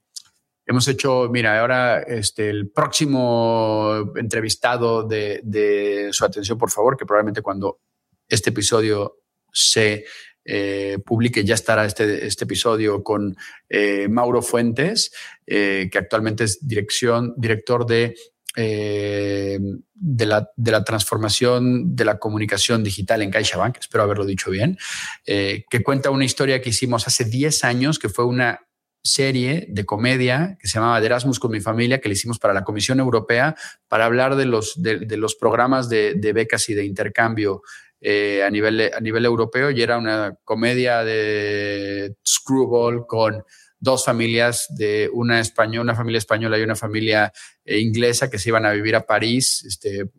hemos 0.66 0.87
hecho, 0.88 1.31
mira, 1.33 1.59
ahora 1.59 2.03
este, 2.03 2.51
el 2.51 2.68
próximo 2.68 4.12
entrevistado 4.16 5.05
de, 5.05 6.11
su 6.12 6.27
atención, 6.27 6.59
por 6.59 6.70
favor, 6.70 6.98
que 6.98 7.07
probablemente 7.07 7.40
cuando 7.40 7.81
este 8.29 8.51
episodio 8.51 9.20
se 9.51 10.05
eh, 10.45 10.99
publique, 11.07 11.45
ya 11.45 11.55
estará 11.55 11.85
este, 11.85 12.27
este 12.27 12.45
episodio 12.45 13.05
con 13.05 13.37
eh, 13.69 14.09
Mauro 14.09 14.43
Fuentes, 14.43 15.13
eh, 15.47 15.89
que 15.91 15.99
actualmente 15.99 16.45
es 16.45 16.67
dirección, 16.67 17.33
director 17.37 17.87
de, 17.87 18.17
de, 18.55 20.27
la, 20.27 20.51
de, 20.57 20.73
la, 20.73 20.85
transformación 20.85 21.95
de 21.95 22.05
la 22.05 22.19
comunicación 22.19 22.83
digital 22.83 23.23
en 23.23 23.31
CaixaBank, 23.31 23.79
espero 23.79 24.03
haberlo 24.03 24.27
dicho 24.27 24.51
bien, 24.51 24.77
que 25.25 25.83
cuenta 25.83 26.11
una 26.11 26.27
historia 26.27 26.61
que 26.61 26.69
hicimos 26.69 27.07
hace 27.07 27.25
10 27.25 27.65
años, 27.65 27.99
que 27.99 28.11
fue 28.11 28.27
una 28.27 28.61
serie 29.03 29.67
de 29.71 29.87
comedia 29.87 30.59
que 30.61 30.69
se 30.69 30.75
llamaba 30.75 30.99
Erasmus 30.99 31.41
con 31.41 31.51
mi 31.51 31.61
familia, 31.61 32.01
que 32.01 32.11
le 32.11 32.15
hicimos 32.15 32.39
para 32.39 32.53
la 32.53 32.63
Comisión 32.63 33.01
Europea, 33.01 33.57
para 33.89 34.05
hablar 34.05 34.37
de 34.37 34.45
los, 34.45 34.75
de, 34.83 35.17
los 35.17 35.35
programas 35.35 35.89
de 35.89 36.33
becas 36.35 36.69
y 36.69 36.75
de 36.75 36.85
intercambio 36.85 37.63
eh, 38.05 38.43
a, 38.43 38.51
nivel, 38.51 38.91
a 38.93 38.99
nivel 38.99 39.25
europeo 39.25 39.71
y 39.71 39.81
era 39.81 39.97
una 39.97 40.35
comedia 40.43 41.05
de 41.05 42.17
screwball 42.27 43.07
con 43.07 43.45
dos 43.79 44.05
familias 44.05 44.67
de 44.71 45.09
una 45.12 45.38
española, 45.38 45.83
una 45.83 45.95
familia 45.95 46.19
española 46.19 46.59
y 46.59 46.62
una 46.62 46.75
familia 46.75 47.33
eh, 47.65 47.79
inglesa 47.79 48.29
que 48.29 48.41
se 48.41 48.49
iban 48.49 48.67
a 48.67 48.73
vivir 48.73 48.97
a 48.97 49.07
París, 49.07 49.65
este, 49.65 50.11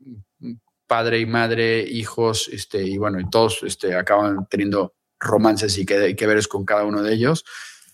padre 0.87 1.19
y 1.19 1.25
madre, 1.25 1.81
hijos, 1.81 2.49
este, 2.53 2.83
y 2.83 2.97
bueno, 2.97 3.19
y 3.19 3.29
todos 3.29 3.63
este, 3.63 3.95
acaban 3.95 4.47
teniendo 4.49 4.95
romances 5.19 5.77
y 5.77 5.85
que, 5.85 6.15
que 6.15 6.27
veres 6.27 6.47
con 6.47 6.63
cada 6.63 6.85
uno 6.85 7.01
de 7.01 7.13
ellos. 7.13 7.43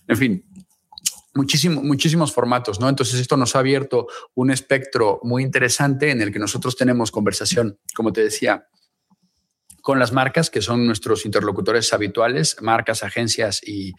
En 0.08 0.18
fin, 0.18 0.46
muchísimo, 1.34 1.82
muchísimos 1.82 2.32
formatos, 2.32 2.80
¿no? 2.80 2.90
Entonces 2.90 3.20
esto 3.20 3.38
nos 3.38 3.56
ha 3.56 3.60
abierto 3.60 4.08
un 4.36 4.52
espectro 4.52 5.20
muy 5.24 5.42
interesante 5.42 6.12
en 6.12 6.22
el 6.22 6.32
que 6.32 6.40
nosotros 6.40 6.76
tenemos 6.76 7.10
conversación, 7.10 7.80
como 7.96 8.14
te 8.14 8.24
decía, 8.24 8.69
con 9.90 9.98
las 9.98 10.14
marcas, 10.14 10.52
que 10.52 10.62
son 10.62 10.86
nuestros 10.86 11.26
interlocutores 11.26 11.92
habituales, 11.94 12.58
marcas, 12.62 13.02
agencias 13.02 13.60
y, 13.66 13.96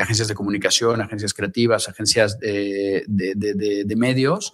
agencias 0.00 0.26
de 0.26 0.34
comunicación, 0.34 1.00
agencias 1.00 1.32
creativas, 1.32 1.88
agencias 1.88 2.40
de, 2.40 3.94
medios. 3.96 4.52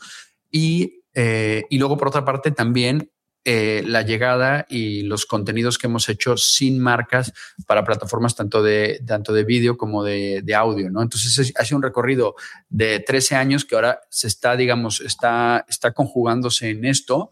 Eh, 0.52 1.64
y, 1.70 1.78
luego, 1.78 1.96
por 1.96 2.08
otra 2.08 2.22
parte, 2.22 2.50
también 2.50 3.10
eh, 3.46 3.82
la 3.86 4.02
llegada 4.02 4.66
y 4.68 5.04
los 5.04 5.24
contenidos 5.24 5.78
que 5.78 5.86
hemos 5.86 6.06
hecho 6.10 6.36
sin 6.36 6.78
marcas 6.78 7.32
para 7.66 7.82
plataformas 7.82 8.36
tanto 8.36 8.62
de, 8.62 9.02
tanto 9.06 9.32
de 9.32 9.44
vídeo 9.44 9.78
como 9.78 10.04
de, 10.04 10.44
audio, 10.54 10.90
¿no? 10.90 11.00
Entonces 11.00 11.54
ha 11.56 11.64
sido 11.64 11.78
un 11.78 11.82
recorrido 11.82 12.34
de 12.68 13.00
13 13.00 13.36
años 13.36 13.64
que 13.64 13.74
ahora 13.74 14.02
se 14.10 14.26
está, 14.26 14.54
digamos, 14.54 15.00
está, 15.00 15.64
está 15.66 15.92
conjugándose 15.92 16.68
en 16.68 16.84
esto 16.84 17.30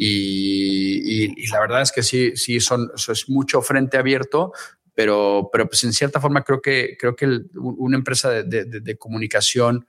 y, 0.00 1.50
la 1.50 1.60
verdad 1.60 1.82
es 1.82 1.90
que 1.90 2.04
sí, 2.04 2.36
sí, 2.36 2.60
son, 2.60 2.90
es 2.94 3.28
mucho 3.28 3.60
frente 3.62 3.98
abierto, 3.98 4.52
pero, 4.94 5.48
pero 5.52 5.68
pues 5.68 5.82
en 5.82 5.92
cierta 5.92 6.20
forma 6.20 6.44
creo 6.44 6.62
que, 6.62 6.96
creo 6.98 7.16
que 7.16 7.40
una 7.54 7.96
empresa 7.96 8.30
de, 8.30 8.64
de, 8.64 8.96
comunicación 8.96 9.86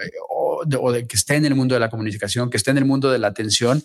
eh, 0.00 0.10
o, 0.28 0.64
o, 0.80 0.92
de, 0.92 1.06
que 1.06 1.16
esté 1.16 1.36
en 1.36 1.44
el 1.44 1.54
mundo 1.54 1.74
de 1.74 1.80
la 1.80 1.90
comunicación, 1.90 2.50
que 2.50 2.56
esté 2.56 2.72
en 2.72 2.78
el 2.78 2.84
mundo 2.84 3.10
de 3.10 3.20
la 3.20 3.28
atención, 3.28 3.84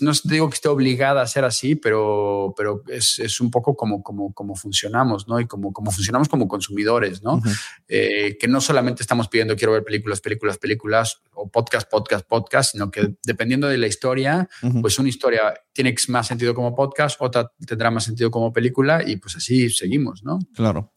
no 0.00 0.12
digo 0.24 0.48
que 0.48 0.54
esté 0.54 0.68
obligada 0.68 1.20
a 1.20 1.26
ser 1.26 1.44
así, 1.44 1.74
pero, 1.74 2.54
pero 2.56 2.82
es, 2.88 3.18
es 3.18 3.40
un 3.40 3.50
poco 3.50 3.76
como, 3.76 4.02
como, 4.02 4.32
como 4.32 4.56
funcionamos, 4.56 5.28
¿no? 5.28 5.38
Y 5.40 5.46
como, 5.46 5.72
como 5.72 5.90
funcionamos 5.90 6.28
como 6.28 6.48
consumidores, 6.48 7.22
¿no? 7.22 7.42
Eh, 7.86 8.36
que 8.40 8.48
no 8.48 8.60
solamente 8.60 9.02
estamos 9.02 9.28
pidiendo 9.28 9.56
quiero 9.56 9.72
ver 9.72 9.84
películas, 9.84 10.20
películas, 10.20 10.58
películas, 10.58 11.22
o 11.32 11.50
podcast, 11.50 11.88
podcast, 11.90 12.26
podcast, 12.26 12.72
sino 12.72 12.90
que 12.90 13.14
dependiendo 13.24 13.68
de 13.68 13.78
la 13.78 13.86
historia, 13.86 14.48
pues 14.80 14.98
una 14.98 15.08
historia 15.08 15.54
tiene 15.72 15.94
más 16.08 16.26
sentido 16.26 16.54
como 16.54 16.74
podcast, 16.74 17.20
otra 17.20 17.52
tendrá 17.66 17.90
más 17.90 18.04
sentido 18.04 18.30
como 18.30 18.52
película 18.52 19.02
y 19.06 19.16
pues 19.16 19.36
así 19.36 19.70
seguimos, 19.70 20.24
¿no? 20.24 20.38
Claro. 20.54 20.92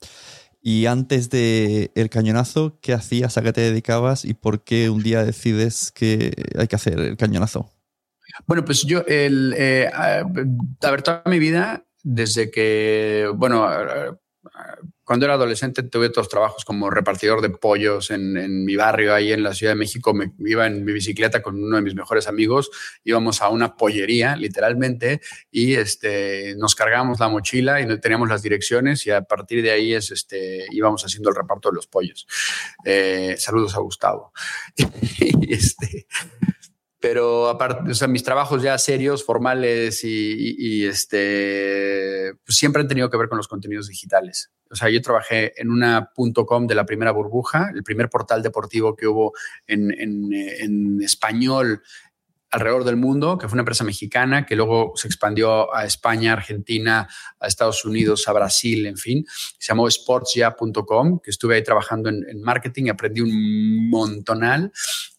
Y 0.63 0.85
antes 0.85 1.29
de 1.31 1.91
el 1.95 2.09
cañonazo, 2.09 2.79
¿qué 2.81 2.93
hacías? 2.93 3.37
¿A 3.37 3.41
qué 3.41 3.51
te 3.51 3.61
dedicabas? 3.61 4.25
¿Y 4.25 4.35
por 4.35 4.63
qué 4.63 4.91
un 4.91 5.01
día 5.01 5.23
decides 5.25 5.91
que 5.91 6.33
hay 6.55 6.67
que 6.67 6.75
hacer 6.75 6.99
el 6.99 7.17
cañonazo? 7.17 7.70
Bueno, 8.45 8.65
pues 8.65 8.83
yo, 8.83 9.03
el, 9.07 9.53
eh, 9.57 9.89
a 9.93 10.23
ver, 10.91 11.01
toda 11.01 11.23
mi 11.25 11.39
vida, 11.39 11.85
desde 12.03 12.49
que, 12.49 13.29
bueno, 13.35 13.67
cuando 15.11 15.25
era 15.25 15.33
adolescente 15.33 15.83
tuve 15.83 16.07
otros 16.07 16.29
trabajos 16.29 16.63
como 16.63 16.89
repartidor 16.89 17.41
de 17.41 17.49
pollos 17.49 18.11
en, 18.11 18.63
mi 18.63 18.77
barrio, 18.77 19.13
ahí 19.13 19.33
en 19.33 19.43
la 19.43 19.53
Ciudad 19.53 19.73
de 19.73 19.75
México. 19.75 20.13
Me 20.13 20.31
iba 20.39 20.65
en 20.65 20.85
mi 20.85 20.93
bicicleta 20.93 21.41
con 21.41 21.61
uno 21.61 21.75
de 21.75 21.81
mis 21.81 21.95
mejores 21.95 22.27
amigos, 22.27 22.71
íbamos 23.03 23.41
a 23.41 23.49
una 23.49 23.75
pollería, 23.75 24.37
literalmente, 24.37 25.19
y 25.51 25.73
este, 25.75 26.55
nos 26.57 26.75
cargábamos 26.75 27.19
la 27.19 27.27
mochila 27.27 27.81
y 27.81 27.99
teníamos 27.99 28.29
las 28.29 28.41
direcciones 28.41 29.05
y 29.05 29.11
a 29.11 29.21
partir 29.21 29.61
de 29.61 29.71
ahí 29.71 29.93
es, 29.93 30.11
este, 30.11 30.65
íbamos 30.71 31.03
haciendo 31.03 31.29
el 31.29 31.35
reparto 31.35 31.69
de 31.69 31.75
los 31.75 31.87
pollos. 31.87 32.25
Eh, 32.85 33.35
saludos 33.37 33.75
a 33.75 33.79
Gustavo. 33.79 34.31
y 34.77 35.53
este, 35.53 36.07
pero 37.01 37.49
aparte, 37.49 37.91
o 37.91 37.95
sea, 37.95 38.07
mis 38.07 38.23
trabajos 38.23 38.61
ya 38.61 38.77
serios, 38.77 39.25
formales 39.25 40.03
y, 40.03 40.85
este, 40.85 42.33
pues 42.45 42.55
siempre 42.55 42.83
han 42.83 42.87
tenido 42.87 43.09
que 43.09 43.17
ver 43.17 43.27
con 43.27 43.37
los 43.37 43.47
contenidos 43.47 43.87
digitales. 43.87 44.51
O 44.69 44.75
sea, 44.75 44.89
yo 44.89 45.01
trabajé 45.01 45.59
en 45.59 45.71
una 45.71 46.11
.com 46.45 46.67
de 46.67 46.75
la 46.75 46.85
primera 46.85 47.11
burbuja, 47.11 47.71
el 47.73 47.83
primer 47.83 48.09
portal 48.09 48.43
deportivo 48.43 48.95
que 48.95 49.07
hubo 49.07 49.33
en, 49.65 49.91
en, 49.99 50.31
en 50.31 51.01
español 51.01 51.81
alrededor 52.51 52.83
del 52.83 52.97
mundo, 52.97 53.37
que 53.37 53.47
fue 53.47 53.55
una 53.55 53.61
empresa 53.61 53.85
mexicana 53.85 54.45
que 54.45 54.57
luego 54.57 54.91
se 54.95 55.07
expandió 55.07 55.73
a 55.73 55.85
España, 55.85 56.33
Argentina, 56.33 57.07
a 57.39 57.47
Estados 57.47 57.85
Unidos, 57.85 58.27
a 58.27 58.33
Brasil, 58.33 58.85
en 58.85 58.97
fin. 58.97 59.25
Se 59.57 59.69
llamó 59.69 59.89
sportsya.com, 59.89 61.19
que 61.19 61.31
estuve 61.31 61.55
ahí 61.55 61.63
trabajando 61.63 62.09
en, 62.09 62.41
marketing, 62.41 62.89
aprendí 62.89 63.21
un 63.21 63.89
montonal. 63.89 64.71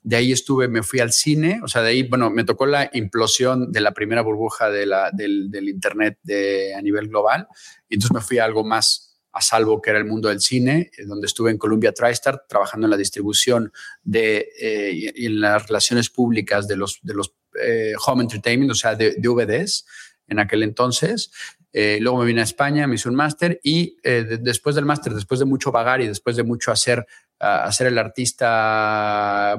De 0.02 0.16
ahí 0.16 0.32
estuve, 0.32 0.68
me 0.68 0.82
fui 0.82 1.00
al 1.00 1.12
cine, 1.12 1.60
o 1.62 1.68
sea, 1.68 1.82
de 1.82 1.90
ahí, 1.90 2.02
bueno, 2.02 2.30
me 2.30 2.44
tocó 2.44 2.66
la 2.66 2.90
implosión 2.92 3.70
de 3.70 3.80
la 3.80 3.92
primera 3.92 4.22
burbuja 4.22 4.68
de 4.68 4.86
del, 5.12 5.68
Internet 5.68 6.18
de, 6.22 6.74
a 6.74 6.82
nivel 6.82 7.08
global, 7.08 7.46
y 7.88 7.94
entonces 7.94 8.14
me 8.14 8.20
fui 8.20 8.38
a 8.38 8.44
algo 8.44 8.64
más 8.64 9.12
a 9.32 9.40
salvo 9.40 9.80
que 9.80 9.90
era 9.90 9.98
el 9.98 10.04
mundo 10.04 10.28
del 10.28 10.40
cine, 10.40 10.90
eh, 10.96 11.04
donde 11.06 11.26
estuve 11.26 11.50
en 11.50 11.58
Columbia 11.58 11.92
TriStar 11.92 12.44
trabajando 12.48 12.86
en 12.86 12.90
la 12.90 12.96
distribución 12.96 13.72
de, 14.02 14.48
eh, 14.60 14.92
y 15.14 15.26
en 15.26 15.40
las 15.40 15.66
relaciones 15.66 16.10
públicas 16.10 16.68
de 16.68 16.76
los, 16.76 17.00
de 17.02 17.14
los 17.14 17.34
eh, 17.62 17.94
home 18.04 18.24
entertainment, 18.24 18.70
o 18.70 18.74
sea, 18.74 18.94
de, 18.94 19.16
DVDs 19.18 19.86
en 20.28 20.38
aquel 20.38 20.62
entonces. 20.62 21.30
luego 21.72 22.18
me 22.18 22.26
vine 22.26 22.42
a 22.42 22.44
España, 22.44 22.86
me 22.86 22.96
hice 22.96 23.08
un 23.08 23.14
máster 23.14 23.58
y 23.62 23.96
después 24.02 24.74
del 24.74 24.84
máster, 24.84 25.14
después 25.14 25.40
de 25.40 25.46
mucho 25.46 25.72
vagar 25.72 26.00
y 26.00 26.06
después 26.06 26.36
de 26.36 26.42
mucho 26.42 26.70
hacer, 26.70 27.06
hacer 27.42 27.88
el 27.88 27.98
artista 27.98 29.56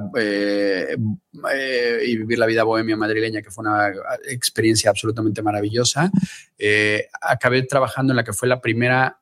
y 2.05 2.17
vivir 2.17 2.39
la 2.39 2.45
vida 2.45 2.63
bohemia 2.63 2.95
madrileña, 2.95 3.41
que 3.41 3.51
fue 3.51 3.65
una 3.65 3.91
experiencia 4.29 4.89
absolutamente 4.89 5.41
maravillosa, 5.41 6.09
acabé 7.21 7.63
trabajando 7.63 8.13
en 8.13 8.17
la 8.17 8.23
que 8.23 8.33
fue 8.33 8.47
la 8.47 8.61
primera 8.61 9.19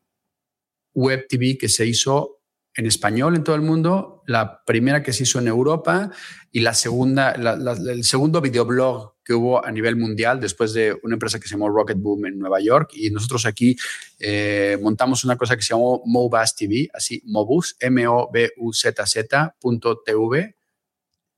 web 0.93 1.25
TV 1.27 1.57
que 1.57 1.69
se 1.69 1.87
hizo 1.87 2.41
en 2.75 2.85
español 2.85 3.35
en 3.35 3.43
todo 3.43 3.55
el 3.55 3.61
mundo, 3.63 4.23
la 4.27 4.63
primera 4.63 5.01
que 5.03 5.11
se 5.11 5.23
hizo 5.23 5.39
en 5.39 5.47
Europa 5.47 6.11
y 6.51 6.59
la 6.61 6.73
segunda, 6.73 7.31
el 7.31 8.03
segundo 8.03 8.41
videoblog 8.41 9.15
que 9.31 9.35
hubo 9.35 9.65
a 9.65 9.71
nivel 9.71 9.95
mundial 9.95 10.41
después 10.41 10.73
de 10.73 10.99
una 11.03 11.15
empresa 11.15 11.39
que 11.39 11.47
se 11.47 11.53
llamó 11.55 11.69
Rocket 11.69 11.97
Boom 11.97 12.25
en 12.25 12.37
Nueva 12.37 12.59
York. 12.59 12.89
Y 12.93 13.11
nosotros 13.11 13.45
aquí 13.45 13.77
eh, 14.19 14.77
montamos 14.81 15.23
una 15.23 15.37
cosa 15.37 15.55
que 15.55 15.61
se 15.61 15.69
llamó 15.69 16.01
Mobus 16.05 16.53
TV, 16.53 16.89
así 16.93 17.21
Mobus, 17.25 17.77
M-O-B-U-Z-Z.tv 17.79 18.95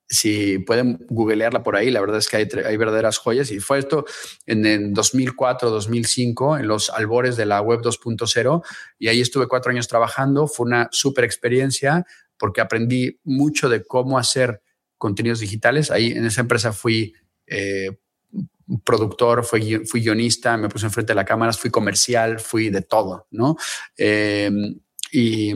si 0.06 0.60
pueden 0.60 1.06
googlearla 1.10 1.64
por 1.64 1.76
ahí, 1.76 1.90
la 1.90 2.00
verdad 2.00 2.18
es 2.18 2.28
que 2.28 2.38
hay, 2.38 2.48
hay 2.66 2.78
verdaderas 2.78 3.18
joyas. 3.18 3.50
Y 3.52 3.60
fue 3.60 3.80
esto 3.80 4.06
en, 4.46 4.66
en 4.66 4.94
2004, 4.94 5.72
2005, 5.72 6.58
en 6.58 6.68
los 6.68 6.90
albores 6.92 7.36
de 7.36 7.46
la 7.48 7.62
web 7.62 7.82
2.0. 7.82 8.64
Y 9.00 9.08
ahí 9.08 9.22
estuve 9.22 9.48
cuatro 9.48 9.72
años 9.72 9.88
trabajando. 9.88 10.48
Fue 10.48 10.68
una 10.68 10.88
súper 10.92 11.24
experiencia 11.24 12.06
porque 12.38 12.62
aprendí 12.62 13.20
mucho 13.24 13.70
de 13.70 13.84
cómo 13.84 14.20
hacer 14.20 14.62
contenidos 15.04 15.40
digitales. 15.40 15.90
Ahí 15.90 16.12
en 16.12 16.26
esa 16.26 16.42
empresa 16.42 16.74
fui 16.74 17.14
eh, 17.48 17.98
productor, 18.84 19.44
fui, 19.44 19.86
fui 19.86 20.02
guionista, 20.02 20.58
me 20.58 20.70
puse 20.70 20.86
enfrente 20.86 21.12
de 21.12 21.16
la 21.16 21.26
cámara, 21.26 21.54
fui 21.54 21.70
comercial, 21.70 22.40
fui 22.40 22.70
de 22.70 22.82
todo, 22.82 23.28
¿no? 23.32 23.56
Eh, 23.98 24.52
y 25.12 25.54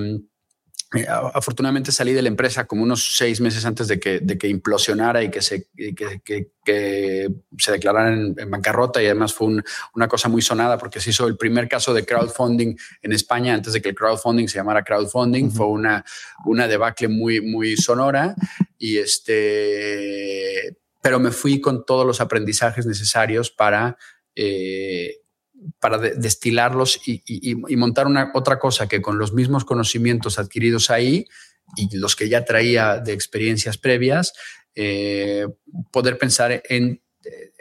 afortunadamente 1.34 1.91
salí 1.91 2.13
de 2.13 2.21
la 2.21 2.30
empresa 2.30 2.65
como 2.65 2.84
unos 2.84 3.17
seis 3.17 3.41
meses 3.41 3.65
antes 3.65 3.89
de 3.89 4.00
que, 4.00 4.19
de 4.21 4.38
que 4.38 4.47
implosionara 4.47 5.21
y 5.21 5.30
que 5.30 5.41
se, 5.41 5.67
que, 5.76 6.21
que, 6.63 7.30
se 7.58 7.71
declarara 7.71 8.13
en, 8.13 8.36
bancarrota 8.50 9.04
y 9.04 9.06
además 9.08 9.34
fue 9.34 9.62
una 9.93 10.08
cosa 10.08 10.30
muy 10.30 10.41
sonada 10.41 10.78
porque 10.78 11.02
se 11.02 11.10
hizo 11.10 11.28
el 11.28 11.36
primer 11.36 11.67
caso 11.67 11.93
de 11.93 12.06
crowdfunding 12.06 12.78
en 13.02 13.12
España 13.12 13.54
antes 13.54 13.73
de 13.73 13.82
que 13.82 13.89
el 13.89 13.95
crowdfunding 13.95 14.47
se 14.47 14.60
llamara 14.60 14.84
crowdfunding. 14.84 15.52
Fue 15.52 15.67
una, 15.67 16.06
una 16.45 16.67
debacle 16.67 17.10
muy, 17.10 17.41
muy 17.41 17.76
sonora 17.76 18.36
y 18.78 18.97
este, 18.97 20.78
pero 21.01 21.19
me 21.19 21.31
fui 21.31 21.62
con 21.62 21.86
todos 21.86 22.05
los 22.05 22.21
aprendizajes 22.21 22.86
necesarios 22.86 23.51
para... 23.51 23.97
Eh, 24.36 25.21
para 25.79 25.97
destilarlos 25.97 27.01
y, 27.03 27.55
montar 27.75 28.05
una 28.05 28.31
otra 28.36 28.60
cosa 28.60 28.88
que 28.88 29.01
con 29.01 29.17
los 29.17 29.33
mismos 29.33 29.65
conocimientos 29.65 30.38
adquiridos 30.38 30.91
ahí 30.91 31.25
y 31.75 31.97
los 31.97 32.15
que 32.15 32.29
ya 32.29 32.45
traía 32.45 32.99
de 32.99 33.13
experiencias 33.13 33.79
previas, 33.79 34.33
eh, 34.75 35.47
poder 35.91 36.19
pensar 36.19 36.62
en, 36.69 37.01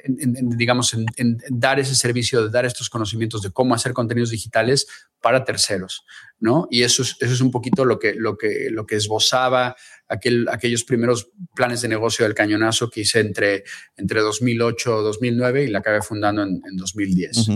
digamos, 0.07 0.95
en, 0.95 1.38
dar 1.49 1.81
ese 1.81 1.95
servicio, 1.95 2.45
de 2.45 2.51
dar 2.51 2.64
estos 2.64 2.88
conocimientos 2.88 3.42
de 3.42 3.51
cómo 3.51 3.75
hacer 3.75 3.92
contenidos 3.92 4.31
digitales 4.31 4.87
para 5.21 5.45
terceros, 5.45 6.05
¿no? 6.38 6.69
Y 6.71 6.83
eso 6.83 7.03
es, 7.03 7.16
eso 7.21 7.33
es 7.33 7.40
un 7.40 7.51
poquito 7.51 7.85
lo 7.85 7.99
que, 7.99 8.14
lo 8.14 8.37
que, 8.37 8.69
lo 8.71 8.87
que 8.87 8.97
esbozaba 8.97 9.77
aquel, 10.09 10.49
aquellos 10.51 10.85
primeros 10.85 11.31
planes 11.55 11.81
de 11.83 11.88
negocio 11.88 12.25
del 12.25 12.35
cañonazo 12.35 12.90
que 12.90 13.01
hice 13.01 13.21
entre, 13.21 13.64
entre 13.97 14.21
2008 14.21 15.01
y 15.01 15.05
2009 15.05 15.64
y 15.64 15.69
la 15.69 15.81
acabé 15.81 16.03
fundando 16.03 16.42
en, 16.42 16.61
2010. 16.77 17.49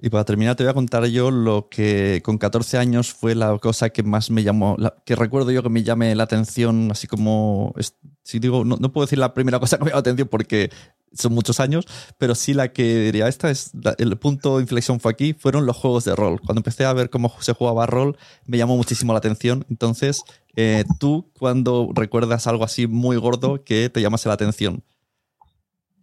Y 0.00 0.10
para 0.10 0.24
terminar, 0.24 0.56
te 0.56 0.64
voy 0.64 0.70
a 0.70 0.74
contar 0.74 1.04
yo 1.06 1.30
lo 1.30 1.68
que 1.68 2.20
con 2.24 2.38
14 2.38 2.78
años 2.78 3.12
fue 3.12 3.34
la 3.34 3.58
cosa 3.58 3.90
que 3.90 4.02
más 4.02 4.30
me 4.30 4.42
llamó, 4.42 4.76
que 5.04 5.16
recuerdo 5.16 5.50
yo 5.50 5.62
que 5.62 5.68
me 5.68 5.82
llame 5.82 6.14
la 6.14 6.24
atención, 6.24 6.90
así 6.90 7.06
como, 7.06 7.74
si 8.22 8.38
digo, 8.38 8.64
no, 8.64 8.76
puedo 8.92 9.06
decir 9.06 9.18
la 9.18 9.34
primera 9.34 9.58
cosa 9.60 9.78
que 9.78 9.84
me 9.84 9.90
llamó 9.90 9.96
la 9.96 10.00
atención 10.00 10.28
porque 10.28 10.70
son 11.14 11.32
muchos 11.32 11.60
años, 11.60 11.86
pero 12.18 12.34
sí 12.34 12.54
la 12.54 12.72
que 12.72 13.00
diría, 13.00 13.28
esta 13.28 13.50
es 13.50 13.72
el 13.98 14.16
punto 14.18 14.56
de 14.56 14.62
inflexión 14.62 15.00
fue 15.00 15.12
aquí, 15.12 15.32
fueron 15.32 15.66
los 15.66 15.76
juegos 15.76 16.04
de 16.04 16.14
rol. 16.14 16.40
Cuando 16.40 16.60
empecé 16.60 16.84
a 16.84 16.92
ver 16.92 17.10
cómo 17.10 17.34
se 17.40 17.52
jugaba 17.52 17.86
rol, 17.86 18.16
me 18.46 18.58
llamó 18.58 18.76
muchísimo 18.76 19.12
la 19.12 19.18
atención. 19.18 19.64
Entonces, 19.70 20.22
eh, 20.56 20.84
¿tú 20.98 21.30
cuando 21.38 21.90
recuerdas 21.94 22.46
algo 22.46 22.64
así 22.64 22.86
muy 22.86 23.16
gordo 23.16 23.64
que 23.64 23.90
te 23.90 24.00
llamase 24.00 24.28
la 24.28 24.34
atención? 24.34 24.82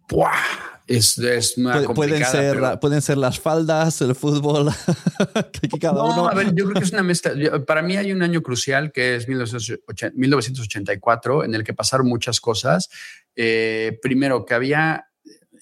¡Buah! 0.08 0.30
Es, 0.88 1.16
es 1.16 1.54
pueden 1.94 2.24
ser 2.24 2.80
pueden 2.80 3.02
ser 3.02 3.16
las 3.16 3.38
faldas 3.38 4.00
el 4.00 4.16
fútbol 4.16 4.64
no, 5.82 6.28
a 6.28 6.34
ver 6.34 6.52
yo 6.56 6.64
creo 6.64 6.74
que 6.74 6.84
es 6.84 6.92
una 6.92 7.04
mezcla 7.04 7.34
para 7.66 7.82
mí 7.82 7.96
hay 7.96 8.10
un 8.10 8.20
año 8.20 8.42
crucial 8.42 8.90
que 8.90 9.14
es 9.14 9.28
1984 9.28 11.44
en 11.44 11.54
el 11.54 11.62
que 11.62 11.72
pasaron 11.72 12.08
muchas 12.08 12.40
cosas 12.40 12.90
eh, 13.36 13.98
primero 14.02 14.44
que 14.44 14.54
había 14.54 15.06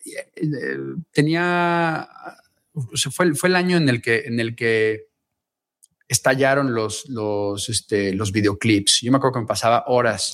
eh, 0.05 0.79
tenía 1.13 2.09
fue, 3.13 3.35
fue 3.35 3.49
el 3.49 3.57
año 3.57 3.77
en 3.77 3.89
el 3.89 4.01
que 4.01 4.21
en 4.21 4.41
el 4.41 4.55
que 4.55 5.11
estallaron 6.11 6.75
los, 6.75 7.09
los, 7.09 7.69
este, 7.69 8.13
los 8.13 8.33
videoclips. 8.33 9.01
Yo 9.01 9.13
me 9.13 9.19
acuerdo 9.19 9.35
que 9.35 9.41
me 9.43 9.47
pasaba 9.47 9.85
horas, 9.87 10.33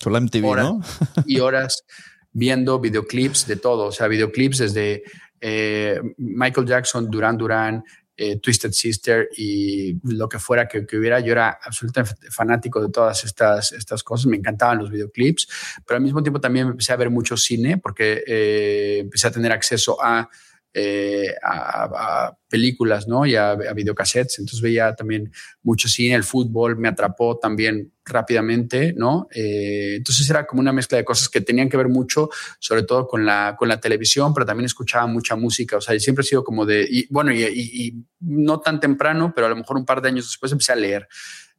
y 1.27 1.39
horas 1.39 1.85
viendo 2.33 2.81
videoclips 2.81 3.47
de 3.47 3.57
todo, 3.57 3.87
o 3.87 3.93
sea, 3.93 4.09
videoclips 4.09 4.59
desde 4.59 5.03
eh, 5.39 6.01
Michael 6.17 6.67
Jackson, 6.67 7.11
Duran 7.11 7.37
Duran, 7.37 7.85
eh, 8.17 8.39
Twisted 8.39 8.73
Sister 8.73 9.29
y 9.37 9.99
lo 10.05 10.29
que 10.29 10.39
fuera 10.39 10.67
que, 10.67 10.87
hubiera. 10.97 11.21
Yo 11.21 11.33
era 11.33 11.59
absolutamente 11.63 12.31
fanático 12.31 12.81
de 12.81 12.91
todas 12.91 13.25
estas, 13.25 13.73
estas 13.73 14.03
cosas, 14.03 14.27
me 14.27 14.37
encantaban 14.37 14.79
los 14.79 14.91
videoclips, 14.91 15.49
pero 15.87 15.97
al 15.97 16.03
mismo 16.03 16.23
tiempo 16.23 16.41
también 16.41 16.69
empecé 16.69 16.93
a 16.93 16.97
ver 16.97 17.11
mucho 17.11 17.37
cine 17.37 17.79
porque 17.79 18.25
eh, 18.27 18.99
empecé 19.01 19.29
a 19.29 19.31
tener 19.31 19.53
acceso 19.53 19.99
a 20.03 20.29
eh, 20.79 21.35
a, 21.43 22.37
películas 22.51 23.09
¿no? 23.09 23.25
y 23.25 23.35
a, 23.35 23.55
videocassettes. 23.55 24.39
Entonces 24.41 24.61
veía 24.61 24.95
también 24.95 25.33
mucho 25.63 25.89
cine, 25.89 26.15
el 26.15 26.23
fútbol 26.23 26.77
me 26.77 26.89
atrapó 26.89 27.39
también 27.39 27.95
rápidamente, 28.05 28.93
¿no? 28.95 29.27
Eh, 29.35 29.95
entonces 29.97 30.29
era 30.29 30.47
como 30.47 30.61
una 30.61 30.75
mezcla 30.75 30.99
de 30.99 31.05
cosas 31.05 31.31
que 31.31 31.41
tenían 31.41 31.71
que 31.71 31.79
ver 31.79 31.89
mucho, 31.89 32.29
sobre 32.59 32.83
todo 32.83 33.09
con 33.09 33.25
la, 33.25 33.57
con 33.59 33.69
la 33.69 33.81
televisión, 33.81 34.35
pero 34.35 34.45
también 34.45 34.67
escuchaba 34.67 35.07
mucha 35.07 35.35
música. 35.35 35.79
O 35.79 35.81
sea, 35.81 35.99
siempre 35.99 36.21
he 36.21 36.27
sido 36.27 36.45
como 36.45 36.67
de, 36.67 36.87
y, 36.89 37.07
bueno, 37.11 37.33
y, 37.33 38.05
no 38.21 38.61
tan 38.61 38.79
temprano, 38.79 39.33
pero 39.35 39.47
a 39.47 39.51
lo 39.51 39.57
mejor 39.57 39.79
un 39.79 39.87
par 39.87 40.03
de 40.03 40.09
años 40.09 40.27
después 40.27 40.53
empecé 40.53 40.73
a 40.73 40.77
leer. 40.77 41.09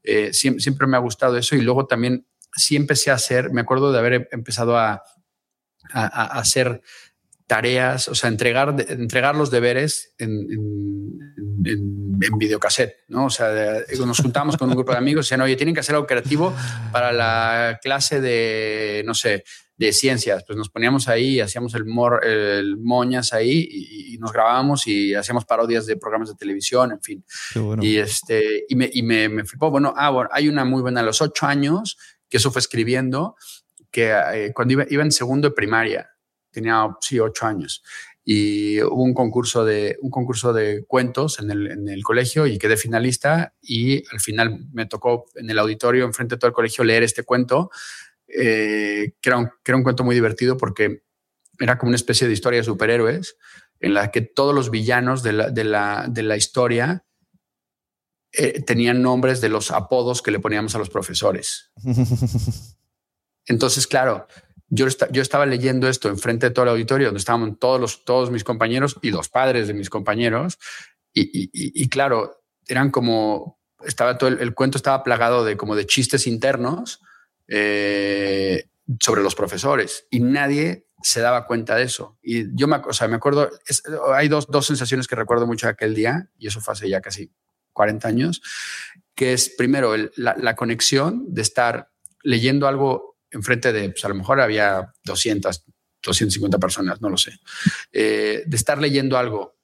Eh, 0.04 0.32
siempre, 0.32 0.62
siempre, 0.62 0.86
me 0.86 0.96
ha 0.96 1.00
gustado 1.00 1.38
eso 1.38 1.56
y 1.56 1.62
luego 1.62 1.88
también 1.88 2.28
sí 2.56 2.76
empecé 2.76 3.10
a 3.10 3.16
hacer, 3.16 3.52
me 3.52 3.62
acuerdo 3.62 3.92
de 3.92 3.98
haber 3.98 4.30
empezado 4.32 4.78
a, 4.78 5.02
a, 5.92 6.38
a 6.38 6.40
hacer 6.40 6.84
tareas, 7.48 8.10
o 8.10 8.16
sea, 8.16 8.30
entregar, 8.30 8.76
entregar 8.90 9.36
los 9.36 9.50
deberes 9.50 10.14
en, 10.18 10.32
en, 10.52 12.20
en, 12.22 12.38
videocassette, 12.38 12.98
¿no? 13.08 13.26
O 13.26 13.30
sea, 13.30 13.50
nos 14.06 14.20
juntamos 14.20 14.58
con 14.58 14.70
un 14.70 14.76
grupo 14.76 14.92
de 14.92 14.98
amigos 14.98 15.26
y 15.26 15.28
decían, 15.28 15.42
oye, 15.42 15.56
tienen 15.56 15.74
que 15.74 15.80
hacer 15.80 15.96
algo 15.96 16.06
creativo 16.06 16.54
para 16.92 17.14
la 17.14 17.80
clase 17.82 18.20
de, 18.20 19.02
no 19.06 19.14
sé, 19.14 19.46
de 19.78 19.94
ciencias. 19.94 20.44
Pues 20.46 20.58
nos 20.58 20.70
poníamos 20.70 21.08
ahí, 21.08 21.40
hacíamos 21.40 21.74
el, 21.76 21.86
el 22.24 22.78
moñas 22.78 23.32
ahí 23.32 23.68
y, 23.72 24.18
nos 24.18 24.34
grabábamos 24.34 24.88
y 24.88 25.14
hacíamos 25.14 25.46
parodias 25.46 25.86
de 25.86 25.96
programas 25.96 26.30
de 26.30 26.36
televisión, 26.36 26.92
en 26.92 27.02
fin. 27.02 27.26
Y, 27.82 27.98
este, 27.98 28.66
y, 28.68 28.76
me, 28.76 28.90
y 28.92 29.04
me, 29.04 29.30
me, 29.30 29.46
flipó. 29.46 29.70
Bueno, 29.70 29.94
ah, 29.96 30.10
bueno, 30.10 30.30
hay 30.34 30.50
una 30.50 30.66
muy 30.66 30.82
buena 30.82 31.02
a 31.02 31.04
los 31.04 31.22
ocho 31.22 31.46
años, 31.46 31.98
que 32.28 32.38
eso 32.38 32.52
fue 32.52 32.60
escribiendo, 32.60 33.36
que 33.92 34.12
eh, 34.34 34.52
cuando 34.56 34.74
iba, 34.74 34.86
iba 34.90 35.04
en 35.04 35.12
segundo 35.12 35.50
de 35.50 35.54
primaria, 35.54 36.10
tenía, 36.52 36.88
sí, 37.02 37.20
ocho 37.20 37.46
años. 37.46 37.84
Y 38.24 38.82
hubo 38.82 39.04
un 39.04 39.14
concurso 39.14 39.64
de, 39.64 39.98
un 40.02 40.12
concurso 40.12 40.52
de 40.52 40.86
cuentos 40.86 41.40
en 41.40 41.50
el, 41.50 41.72
en 41.72 41.88
el 41.88 42.04
colegio 42.04 42.46
y 42.46 42.58
quedé 42.58 42.76
finalista 42.76 43.54
y 43.62 44.04
al 44.12 44.20
final 44.20 44.68
me 44.74 44.86
tocó 44.86 45.26
en 45.36 45.50
el 45.50 45.60
auditorio, 45.60 46.04
enfrente 46.04 46.36
de 46.36 46.40
todo 46.40 46.50
el 46.50 46.54
colegio, 46.54 46.84
leer 46.84 47.04
este 47.04 47.24
cuento, 47.24 47.70
eh, 48.28 49.14
que, 49.22 49.30
era 49.30 49.38
un, 49.38 49.48
que 49.64 49.72
era 49.72 49.78
un 49.78 49.84
cuento 49.84 50.04
muy 50.04 50.14
divertido 50.14 50.58
porque 50.58 51.04
era 51.58 51.78
como 51.78 51.90
una 51.90 51.96
especie 51.96 52.28
de 52.28 52.34
historia 52.34 52.60
de 52.60 52.66
superhéroes 52.66 53.38
en 53.80 53.94
la 53.94 54.12
que 54.12 54.22
todos 54.22 54.54
los 54.54 54.72
villanos 54.72 55.24
de 55.24 55.34
la, 55.34 55.50
de 55.50 55.64
la, 55.64 56.08
de 56.10 56.24
la 56.24 56.36
historia 56.36 57.06
eh, 58.34 58.62
tenían 58.62 59.02
nombres 59.02 59.42
de 59.42 59.50
los 59.50 59.72
apodos 59.72 60.22
que 60.22 60.32
le 60.32 60.40
poníamos 60.40 60.76
a 60.76 60.80
los 60.80 60.90
profesores. 60.90 61.72
Entonces, 63.46 63.88
claro, 63.88 64.28
yo, 64.70 64.88
yo 65.12 65.22
estaba 65.22 65.46
leyendo 65.46 65.88
esto 65.88 66.10
enfrente 66.10 66.48
de 66.48 66.54
todo 66.54 66.64
el 66.64 66.72
auditorio, 66.72 67.08
donde 67.08 67.20
estaban 67.20 67.56
todos, 67.56 68.06
todos 68.06 68.32
mis 68.32 68.44
compañeros 68.44 68.98
y 69.02 69.12
los 69.12 69.30
padres 69.30 69.68
de 69.68 69.74
mis 69.74 69.90
compañeros, 69.90 70.60
y, 71.14 71.90
claro, 71.90 72.44
eran 72.68 72.92
como 72.92 73.58
estaba 73.84 74.18
todo 74.20 74.30
el, 74.30 74.54
cuento 74.54 74.78
estaba 74.78 75.04
plagado 75.04 75.44
de 75.44 75.58
como 75.58 75.76
de 75.76 75.88
chistes 75.88 76.28
internos 76.28 77.02
eh, 77.48 78.70
sobre 79.00 79.24
los 79.24 79.34
profesores 79.34 80.06
y 80.12 80.20
nadie 80.20 80.88
se 81.02 81.22
daba 81.22 81.46
cuenta 81.46 81.76
de 81.76 81.84
eso. 81.84 82.18
Y 82.22 82.56
yo 82.56 82.68
me, 82.68 82.78
o 82.78 83.08
me 83.08 83.16
acuerdo, 83.16 83.50
hay 84.14 84.28
dos, 84.28 84.48
dos 84.48 84.68
sensaciones 84.68 85.08
que 85.08 85.16
recuerdo 85.16 85.48
mucho 85.48 85.68
de 85.68 85.72
aquel 85.72 85.96
día, 85.96 86.30
y 86.38 86.48
eso 86.48 86.62
fue 86.62 86.74
hace 86.74 86.90
ya 86.90 87.02
casi 87.02 87.32
40 87.74 88.08
años, 88.08 88.42
que 89.16 89.34
es 89.34 89.50
primero 89.50 89.94
la, 90.16 90.56
conexión 90.56 91.34
de 91.34 91.42
estar 91.42 91.92
leyendo 92.24 92.68
algo 92.68 93.17
enfrente 93.32 93.74
de, 93.74 93.90
pues 93.90 94.04
a 94.06 94.10
lo 94.10 94.16
mejor 94.16 94.40
había 94.40 94.94
200, 95.04 95.64
250 96.04 96.58
personas, 96.60 97.02
no 97.02 97.10
lo 97.10 97.18
sé, 97.18 97.40
eh, 97.92 98.44
de 98.46 98.58
estar 98.58 98.78
leyendo 98.80 99.18
algo 99.18 99.58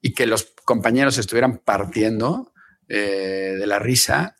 y 0.00 0.12
que 0.12 0.26
los 0.26 0.52
compañeros 0.64 1.18
estuvieran 1.18 1.58
partiendo 1.58 2.52
eh, 2.88 3.56
de 3.58 3.66
la 3.66 3.78
risa, 3.78 4.36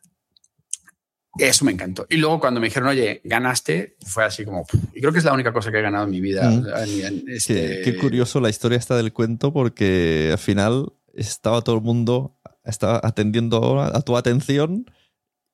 eso 1.39 1.65
me 1.65 1.73
encantó. 1.73 2.07
Y 2.09 2.17
luego 2.17 2.41
cuando 2.41 2.61
me 2.61 2.69
dijeron, 2.69 2.89
oye, 2.89 3.21
ganaste, 3.25 3.97
fue 4.07 4.25
así 4.25 4.45
como, 4.45 4.65
y 4.95 5.01
creo 5.01 5.13
que 5.13 5.19
es 5.19 5.25
la 5.25 5.35
única 5.35 5.53
cosa 5.53 5.71
que 5.71 5.79
he 5.79 5.83
ganado 5.83 6.05
en 6.05 6.11
mi 6.11 6.21
vida. 6.21 6.51
Este 7.27 7.83
qué, 7.83 7.97
curioso 7.97 8.41
la 8.41 8.49
historia 8.49 8.79
esta 8.79 8.97
del 8.97 9.13
cuento 9.13 9.53
porque 9.53 10.31
al 10.33 10.39
final 10.39 10.93
estaba 11.15 11.63
todo 11.63 11.77
el 11.77 11.83
mundo 11.83 12.39
estaba 12.65 13.01
atendiendo 13.03 13.81
a 13.81 14.01
tu 14.03 14.17
atención 14.17 14.87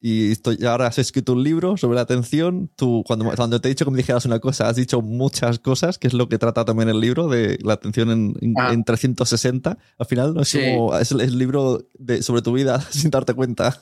y 0.04 0.32
estoy, 0.32 0.58
ahora 0.66 0.88
has 0.88 0.98
escrito 0.98 1.32
un 1.32 1.44
libro 1.44 1.76
sobre 1.76 1.94
la 1.94 2.00
atención. 2.00 2.68
Tú, 2.74 3.04
cuando, 3.06 3.30
cuando 3.36 3.60
te 3.60 3.68
he 3.68 3.70
dicho 3.70 3.84
que 3.84 3.92
me 3.92 3.98
dijeras 3.98 4.24
una 4.24 4.40
cosa, 4.40 4.68
has 4.68 4.74
dicho 4.74 5.00
muchas 5.00 5.60
cosas, 5.60 5.96
que 5.96 6.08
es 6.08 6.12
lo 6.12 6.28
que 6.28 6.38
trata 6.38 6.64
también 6.64 6.88
el 6.88 6.98
libro 6.98 7.28
de 7.28 7.56
la 7.62 7.74
atención 7.74 8.10
en, 8.10 8.34
en, 8.40 8.82
360. 8.82 9.70
Ah. 9.70 9.78
Al 9.98 10.06
final, 10.06 10.34
¿no? 10.34 10.42
es, 10.42 10.52
como, 10.52 10.98
es 10.98 11.12
el 11.12 11.38
libro 11.38 11.86
de, 11.94 12.20
sobre 12.24 12.42
tu 12.42 12.52
vida 12.52 12.80
sin 12.90 13.10
darte 13.10 13.32
cuenta. 13.34 13.78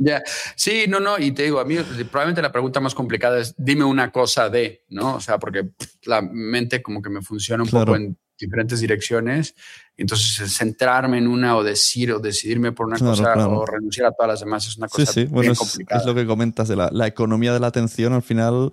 Ya, 0.00 0.22
sí, 0.56 0.86
no, 0.88 0.98
no, 0.98 1.16
y 1.16 1.30
te 1.30 1.44
digo, 1.44 1.60
a 1.60 1.64
mí 1.64 1.76
probablemente 2.10 2.42
la 2.42 2.50
pregunta 2.50 2.80
más 2.80 2.94
complicada 2.94 3.38
es 3.38 3.54
dime 3.56 3.84
una 3.84 4.10
cosa 4.10 4.48
de, 4.48 4.82
¿no? 4.88 5.14
O 5.14 5.20
sea, 5.20 5.38
porque 5.38 5.70
la 6.04 6.20
mente 6.20 6.82
como 6.82 7.00
que 7.00 7.10
me 7.10 7.22
funciona 7.22 7.62
un 7.62 7.70
poco 7.70 7.94
en 7.94 8.18
diferentes 8.42 8.80
direcciones. 8.80 9.54
Entonces, 9.96 10.52
centrarme 10.52 11.18
en 11.18 11.28
una 11.28 11.56
o 11.56 11.62
decir 11.62 12.12
o 12.12 12.18
decidirme 12.18 12.72
por 12.72 12.86
una 12.86 12.98
cosa 12.98 13.48
o 13.48 13.64
renunciar 13.64 14.08
a 14.08 14.12
todas 14.12 14.28
las 14.28 14.40
demás 14.40 14.66
es 14.66 14.76
una 14.76 14.88
cosa 14.88 15.06
sí, 15.06 15.22
sí. 15.22 15.26
Bueno, 15.26 15.54
complicada. 15.54 16.00
Es, 16.00 16.06
lo 16.06 16.14
que 16.14 16.26
comentas 16.26 16.68
de 16.68 16.76
la, 16.76 16.90
la, 16.92 17.06
economía 17.06 17.52
de 17.52 17.60
la 17.60 17.68
atención. 17.68 18.12
Al 18.12 18.22
final 18.22 18.72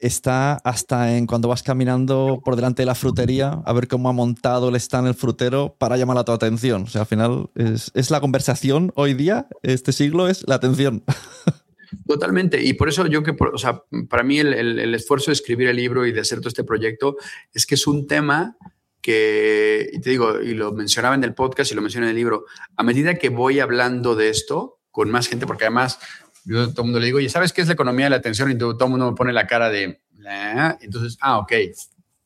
está 0.00 0.54
hasta 0.64 1.16
en 1.16 1.26
cuando 1.26 1.48
vas 1.48 1.62
caminando 1.62 2.40
por 2.44 2.56
delante 2.56 2.82
de 2.82 2.86
la 2.86 2.94
frutería 2.94 3.62
a 3.64 3.72
ver 3.72 3.88
cómo 3.88 4.08
ha 4.08 4.12
montado 4.12 4.68
el 4.68 4.76
stand 4.76 5.08
el 5.08 5.14
frutero 5.14 5.76
para 5.78 5.96
llamar 5.96 6.18
a 6.18 6.24
tu 6.24 6.32
atención. 6.32 6.82
O 6.82 6.86
sea, 6.86 7.02
al 7.02 7.06
final 7.06 7.50
es, 7.54 7.90
es 7.94 8.10
la 8.10 8.20
conversación 8.20 8.92
hoy 8.96 9.14
día, 9.14 9.48
este 9.62 9.92
siglo, 9.92 10.28
es 10.28 10.44
la 10.46 10.56
atención. 10.56 11.04
Totalmente. 12.06 12.62
Y 12.62 12.74
por 12.74 12.88
eso 12.88 13.06
yo 13.06 13.22
que, 13.22 13.36
o 13.52 13.58
sea, 13.58 13.82
para 14.08 14.22
mí 14.22 14.38
el, 14.38 14.52
el, 14.52 14.78
el, 14.78 14.94
esfuerzo 14.94 15.30
de 15.30 15.34
escribir 15.34 15.68
el 15.68 15.76
libro 15.76 16.06
y 16.06 16.12
de 16.12 16.20
hacer 16.20 16.38
todo 16.38 16.48
este 16.48 16.64
proyecto 16.64 17.16
es 17.52 17.66
que 17.66 17.76
es 17.76 17.86
un 17.86 18.06
tema 18.06 18.56
que, 19.04 19.90
y 19.92 20.00
te 20.00 20.08
digo, 20.08 20.40
y 20.40 20.54
lo 20.54 20.72
mencionaba 20.72 21.14
en 21.14 21.24
el 21.24 21.34
podcast 21.34 21.70
y 21.70 21.74
lo 21.74 21.82
mencioné 21.82 22.06
en 22.06 22.12
el 22.12 22.16
libro, 22.16 22.46
a 22.74 22.82
medida 22.82 23.16
que 23.16 23.28
voy 23.28 23.60
hablando 23.60 24.14
de 24.14 24.30
esto 24.30 24.80
con 24.90 25.10
más 25.10 25.28
gente, 25.28 25.46
porque 25.46 25.64
además 25.64 25.98
yo 26.46 26.70
todo 26.70 26.80
el 26.80 26.84
mundo 26.86 27.00
le 27.00 27.06
digo, 27.06 27.20
y 27.20 27.28
¿sabes 27.28 27.52
qué 27.52 27.60
es 27.60 27.66
la 27.66 27.74
economía 27.74 28.06
de 28.06 28.10
la 28.10 28.16
atención? 28.16 28.50
Y 28.50 28.56
todo, 28.56 28.78
el 28.80 28.90
mundo 28.90 29.10
me 29.10 29.14
pone 29.14 29.34
la 29.34 29.46
cara 29.46 29.68
de, 29.68 30.00
ah", 30.26 30.78
entonces, 30.80 31.18
ah, 31.20 31.36
ok, 31.36 31.52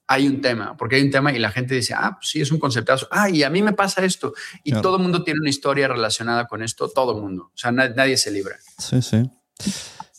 hay 0.07 0.29
un 0.29 0.41
tema, 0.41 0.77
porque 0.77 0.95
hay 0.95 1.03
un 1.03 1.11
tema 1.11 1.33
y 1.33 1.41
la 1.41 1.51
gente 1.51 1.75
dice, 1.75 1.95
ah, 1.95 2.17
pues 2.17 2.29
sí, 2.31 2.41
es 2.41 2.53
un 2.53 2.61
conceptazo, 2.61 3.09
ah, 3.11 3.29
y 3.29 3.43
a 3.43 3.51
mí 3.51 3.61
me 3.61 3.73
pasa 3.73 4.05
esto, 4.05 4.35
y 4.63 4.71
todo 4.71 4.99
el 4.99 5.03
mundo 5.03 5.25
tiene 5.25 5.41
una 5.41 5.51
historia 5.51 5.89
relacionada 5.89 6.47
con 6.47 6.63
esto, 6.63 6.89
todo 6.89 7.17
el 7.17 7.21
mundo, 7.21 7.51
o 7.53 7.59
sea, 7.59 7.73
nadie 7.73 8.17
se 8.17 8.31
libra. 8.31 8.57
Sí, 8.79 9.03
sí. 9.03 9.29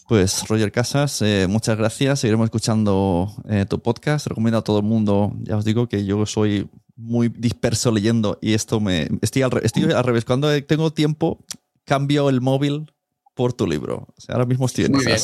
Pues 0.10 0.48
Roger 0.48 0.72
Casas, 0.72 1.22
eh, 1.22 1.46
muchas 1.48 1.78
gracias. 1.78 2.22
Seguiremos 2.22 2.46
escuchando 2.46 3.32
eh, 3.48 3.68
tu 3.70 3.80
podcast. 3.80 4.26
Recomiendo 4.26 4.58
a 4.58 4.64
todo 4.64 4.80
el 4.80 4.84
mundo. 4.84 5.36
Ya 5.44 5.56
os 5.56 5.64
digo 5.64 5.88
que 5.88 6.04
yo 6.04 6.26
soy 6.26 6.68
muy 6.96 7.30
disperso 7.30 7.92
leyendo 7.92 8.40
y 8.42 8.56
esto 8.56 8.80
me 8.80 9.08
estoy 9.22 9.44
al, 9.44 9.52
estoy 9.62 9.84
al 9.84 10.04
revés. 10.04 10.26
Cuando 10.26 10.64
tengo 10.64 10.92
tiempo, 10.92 11.46
cambio 11.86 12.28
el 12.30 12.42
móvil 12.42 12.92
por 13.40 13.54
tu 13.54 13.66
libro. 13.66 14.06
O 14.18 14.20
sea, 14.22 14.36
ahora 14.36 14.46
mismo 14.46 14.66
estoy 14.66 14.84
en 14.84 14.92
Muy 14.92 15.06
bien. 15.06 15.18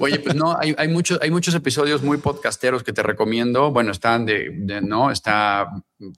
Oye, 0.00 0.20
pues 0.20 0.36
no, 0.36 0.56
hay, 0.56 0.76
hay, 0.78 0.86
muchos, 0.86 1.18
hay 1.20 1.32
muchos 1.32 1.52
episodios 1.56 2.00
muy 2.00 2.18
podcasteros 2.18 2.84
que 2.84 2.92
te 2.92 3.02
recomiendo. 3.02 3.72
Bueno, 3.72 3.90
están 3.90 4.24
de, 4.24 4.80
¿no? 4.80 5.10
Está 5.10 5.68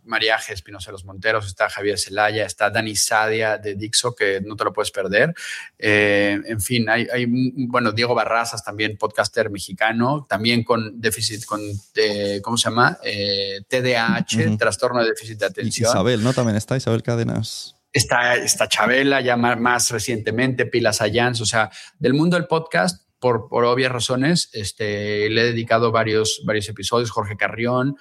María 0.05 0.37
Espinosa 0.51 0.91
de 0.91 0.93
los 0.93 1.07
Monteros, 1.07 1.47
está 1.47 1.71
Javier 1.71 1.99
Celaya, 1.99 2.45
está 2.45 2.69
Dani 2.69 2.95
Sadia 2.95 3.57
de 3.57 3.75
Dixo, 3.75 4.15
que 4.15 4.43
no 4.43 4.55
te 4.55 4.65
lo 4.65 4.75
puedes 4.75 4.91
perder. 4.91 5.35
Eh, 5.79 6.39
en 6.45 6.61
fin, 6.61 6.91
hay, 6.91 7.07
hay, 7.11 7.25
bueno, 7.27 7.93
Diego 7.93 8.15
Barrazas 8.15 8.63
también, 8.63 8.99
podcaster 8.99 9.49
mexicano, 9.49 10.27
también 10.29 10.63
con 10.63 11.01
déficit, 11.01 11.47
con, 11.47 11.63
eh, 11.95 12.43
¿cómo 12.45 12.59
se 12.59 12.69
llama? 12.69 12.99
Eh, 13.03 13.63
TDAH, 13.67 14.59
trastorno 14.59 15.01
de 15.01 15.09
déficit 15.09 15.39
de 15.39 15.47
atención. 15.47 15.89
Isabel, 15.89 16.23
¿no? 16.23 16.35
También 16.35 16.59
está 16.59 16.77
Isabel 16.77 17.03
Cadenas. 17.03 17.77
Está, 17.95 18.35
está 18.35 18.69
Chabela, 18.69 19.21
ya 19.21 19.37
más, 19.37 19.91
recientemente, 19.91 20.67
Pilas 20.67 21.01
Ayans, 21.01 21.41
o 21.41 21.47
sea, 21.47 21.71
del 21.99 22.13
mundo 22.13 22.37
del 22.37 22.47
podcast, 22.47 23.09
por, 23.21 23.49
por 23.49 23.65
obvias 23.65 23.93
razones, 23.93 24.51
este, 24.53 25.31
le 25.31 25.41
he 25.41 25.45
dedicado 25.45 25.93
varios, 25.93 26.43
varios 26.45 26.69
episodios, 26.69 27.11
Jorge 27.11 27.37
Carrión, 27.37 27.97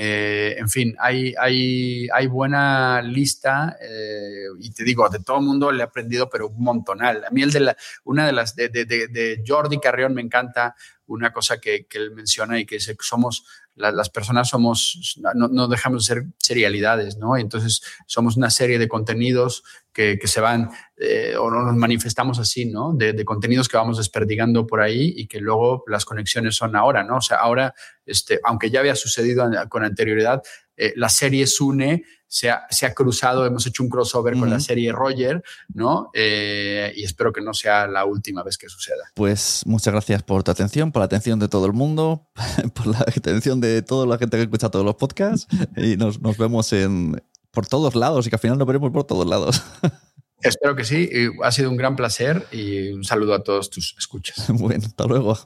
eh, 0.00 0.54
en 0.56 0.68
fin, 0.68 0.94
hay, 1.00 1.34
hay, 1.40 2.06
hay 2.14 2.26
buena 2.28 3.02
lista 3.02 3.76
eh, 3.82 4.44
y 4.60 4.70
te 4.70 4.84
digo, 4.84 5.08
de 5.08 5.18
todo 5.18 5.38
el 5.38 5.44
mundo 5.44 5.72
le 5.72 5.80
he 5.80 5.82
aprendido, 5.82 6.30
pero 6.30 6.46
un 6.46 6.62
montonal. 6.62 7.24
A 7.24 7.30
mí 7.30 7.42
el 7.42 7.50
de 7.50 7.58
la, 7.58 7.76
una 8.04 8.24
de 8.24 8.32
las 8.32 8.54
de, 8.54 8.68
de, 8.68 8.84
de 8.84 9.42
Jordi 9.44 9.80
Carrión 9.80 10.14
me 10.14 10.22
encanta 10.22 10.76
una 11.06 11.32
cosa 11.32 11.58
que, 11.58 11.86
que, 11.86 11.98
él 11.98 12.12
menciona 12.12 12.60
y 12.60 12.64
que 12.64 12.76
es 12.76 12.86
que 12.86 12.94
somos 13.00 13.44
las 13.78 14.10
personas 14.10 14.48
somos, 14.48 15.18
no, 15.34 15.68
dejamos 15.68 16.04
de 16.06 16.14
ser 16.14 16.24
serialidades, 16.38 17.16
¿no? 17.16 17.36
Entonces 17.36 17.80
somos 18.06 18.36
una 18.36 18.50
serie 18.50 18.78
de 18.78 18.88
contenidos 18.88 19.62
que, 19.92 20.18
se 20.24 20.40
van, 20.40 20.70
eh, 20.96 21.34
o 21.36 21.50
nos 21.50 21.74
manifestamos 21.76 22.38
así, 22.38 22.66
¿no? 22.66 22.92
De, 22.92 23.24
contenidos 23.24 23.68
que 23.68 23.76
vamos 23.76 23.98
desperdigando 23.98 24.66
por 24.66 24.80
ahí 24.80 25.12
y 25.16 25.26
que 25.26 25.40
luego 25.40 25.84
las 25.88 26.04
conexiones 26.04 26.54
son 26.54 26.76
ahora, 26.76 27.02
¿no? 27.02 27.16
O 27.16 27.20
sea, 27.20 27.38
ahora, 27.38 27.74
este, 28.06 28.40
aunque 28.44 28.70
ya 28.70 28.80
había 28.80 28.94
sucedido 28.94 29.48
con 29.68 29.84
anterioridad, 29.84 30.42
eh, 30.76 30.92
la 30.94 31.08
serie 31.08 31.46
Sune 31.46 32.04
se 32.28 32.50
ha, 32.50 32.66
se 32.70 32.84
ha, 32.84 32.94
cruzado, 32.94 33.46
hemos 33.46 33.66
hecho 33.66 33.82
un 33.82 33.88
crossover 33.88 34.38
con 34.38 34.50
la 34.50 34.60
serie 34.60 34.92
Roger, 34.92 35.42
¿no? 35.72 36.10
Eh, 36.12 36.92
y 36.94 37.02
espero 37.02 37.32
que 37.32 37.40
no 37.40 37.54
sea 37.54 37.86
la 37.86 38.04
última 38.04 38.42
vez 38.42 38.58
que 38.58 38.68
suceda. 38.68 39.10
Pues 39.14 39.62
muchas 39.64 39.92
gracias 39.94 40.22
por 40.22 40.44
tu 40.44 40.50
atención, 40.50 40.92
por 40.92 41.00
la 41.00 41.06
atención 41.06 41.38
de 41.38 41.48
todo 41.48 41.64
el 41.64 41.72
mundo, 41.72 42.28
por 42.74 42.86
la 42.86 42.98
atención 43.00 43.60
de 43.68 43.82
toda 43.82 44.06
la 44.06 44.18
gente 44.18 44.36
que 44.36 44.42
escucha 44.42 44.70
todos 44.70 44.84
los 44.84 44.96
podcasts 44.96 45.46
y 45.76 45.96
nos, 45.96 46.20
nos 46.20 46.36
vemos 46.36 46.72
en, 46.72 47.22
por 47.50 47.66
todos 47.66 47.94
lados 47.94 48.26
y 48.26 48.30
que 48.30 48.36
al 48.36 48.40
final 48.40 48.58
nos 48.58 48.66
veremos 48.66 48.90
por 48.90 49.04
todos 49.04 49.26
lados. 49.26 49.62
Espero 50.40 50.76
que 50.76 50.84
sí. 50.84 51.10
Ha 51.42 51.50
sido 51.50 51.70
un 51.70 51.76
gran 51.76 51.96
placer 51.96 52.46
y 52.52 52.90
un 52.90 53.04
saludo 53.04 53.34
a 53.34 53.42
todos 53.42 53.70
tus 53.70 53.94
escuchas. 53.98 54.46
Bueno, 54.52 54.84
hasta 54.86 55.04
luego. 55.04 55.36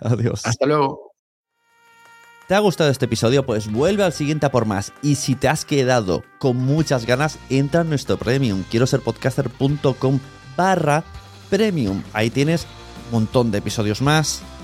Adiós. 0.00 0.44
Hasta 0.44 0.66
luego. 0.66 1.08
¿Te 2.48 2.54
ha 2.54 2.60
gustado 2.60 2.90
este 2.90 3.04
episodio? 3.04 3.44
Pues 3.44 3.70
vuelve 3.70 4.02
al 4.04 4.14
siguiente 4.14 4.46
a 4.46 4.50
por 4.50 4.64
más. 4.64 4.92
Y 5.02 5.16
si 5.16 5.34
te 5.34 5.48
has 5.48 5.64
quedado 5.66 6.24
con 6.38 6.56
muchas 6.56 7.04
ganas, 7.04 7.38
entra 7.50 7.82
en 7.82 7.90
nuestro 7.90 8.16
premium. 8.16 8.64
Quiero 8.70 8.86
ser 8.86 9.00
podcaster.com 9.00 10.18
barra 10.56 11.04
premium. 11.50 12.02
Ahí 12.14 12.30
tienes 12.30 12.66
un 13.06 13.12
montón 13.12 13.50
de 13.50 13.58
episodios 13.58 14.00
más, 14.00 14.42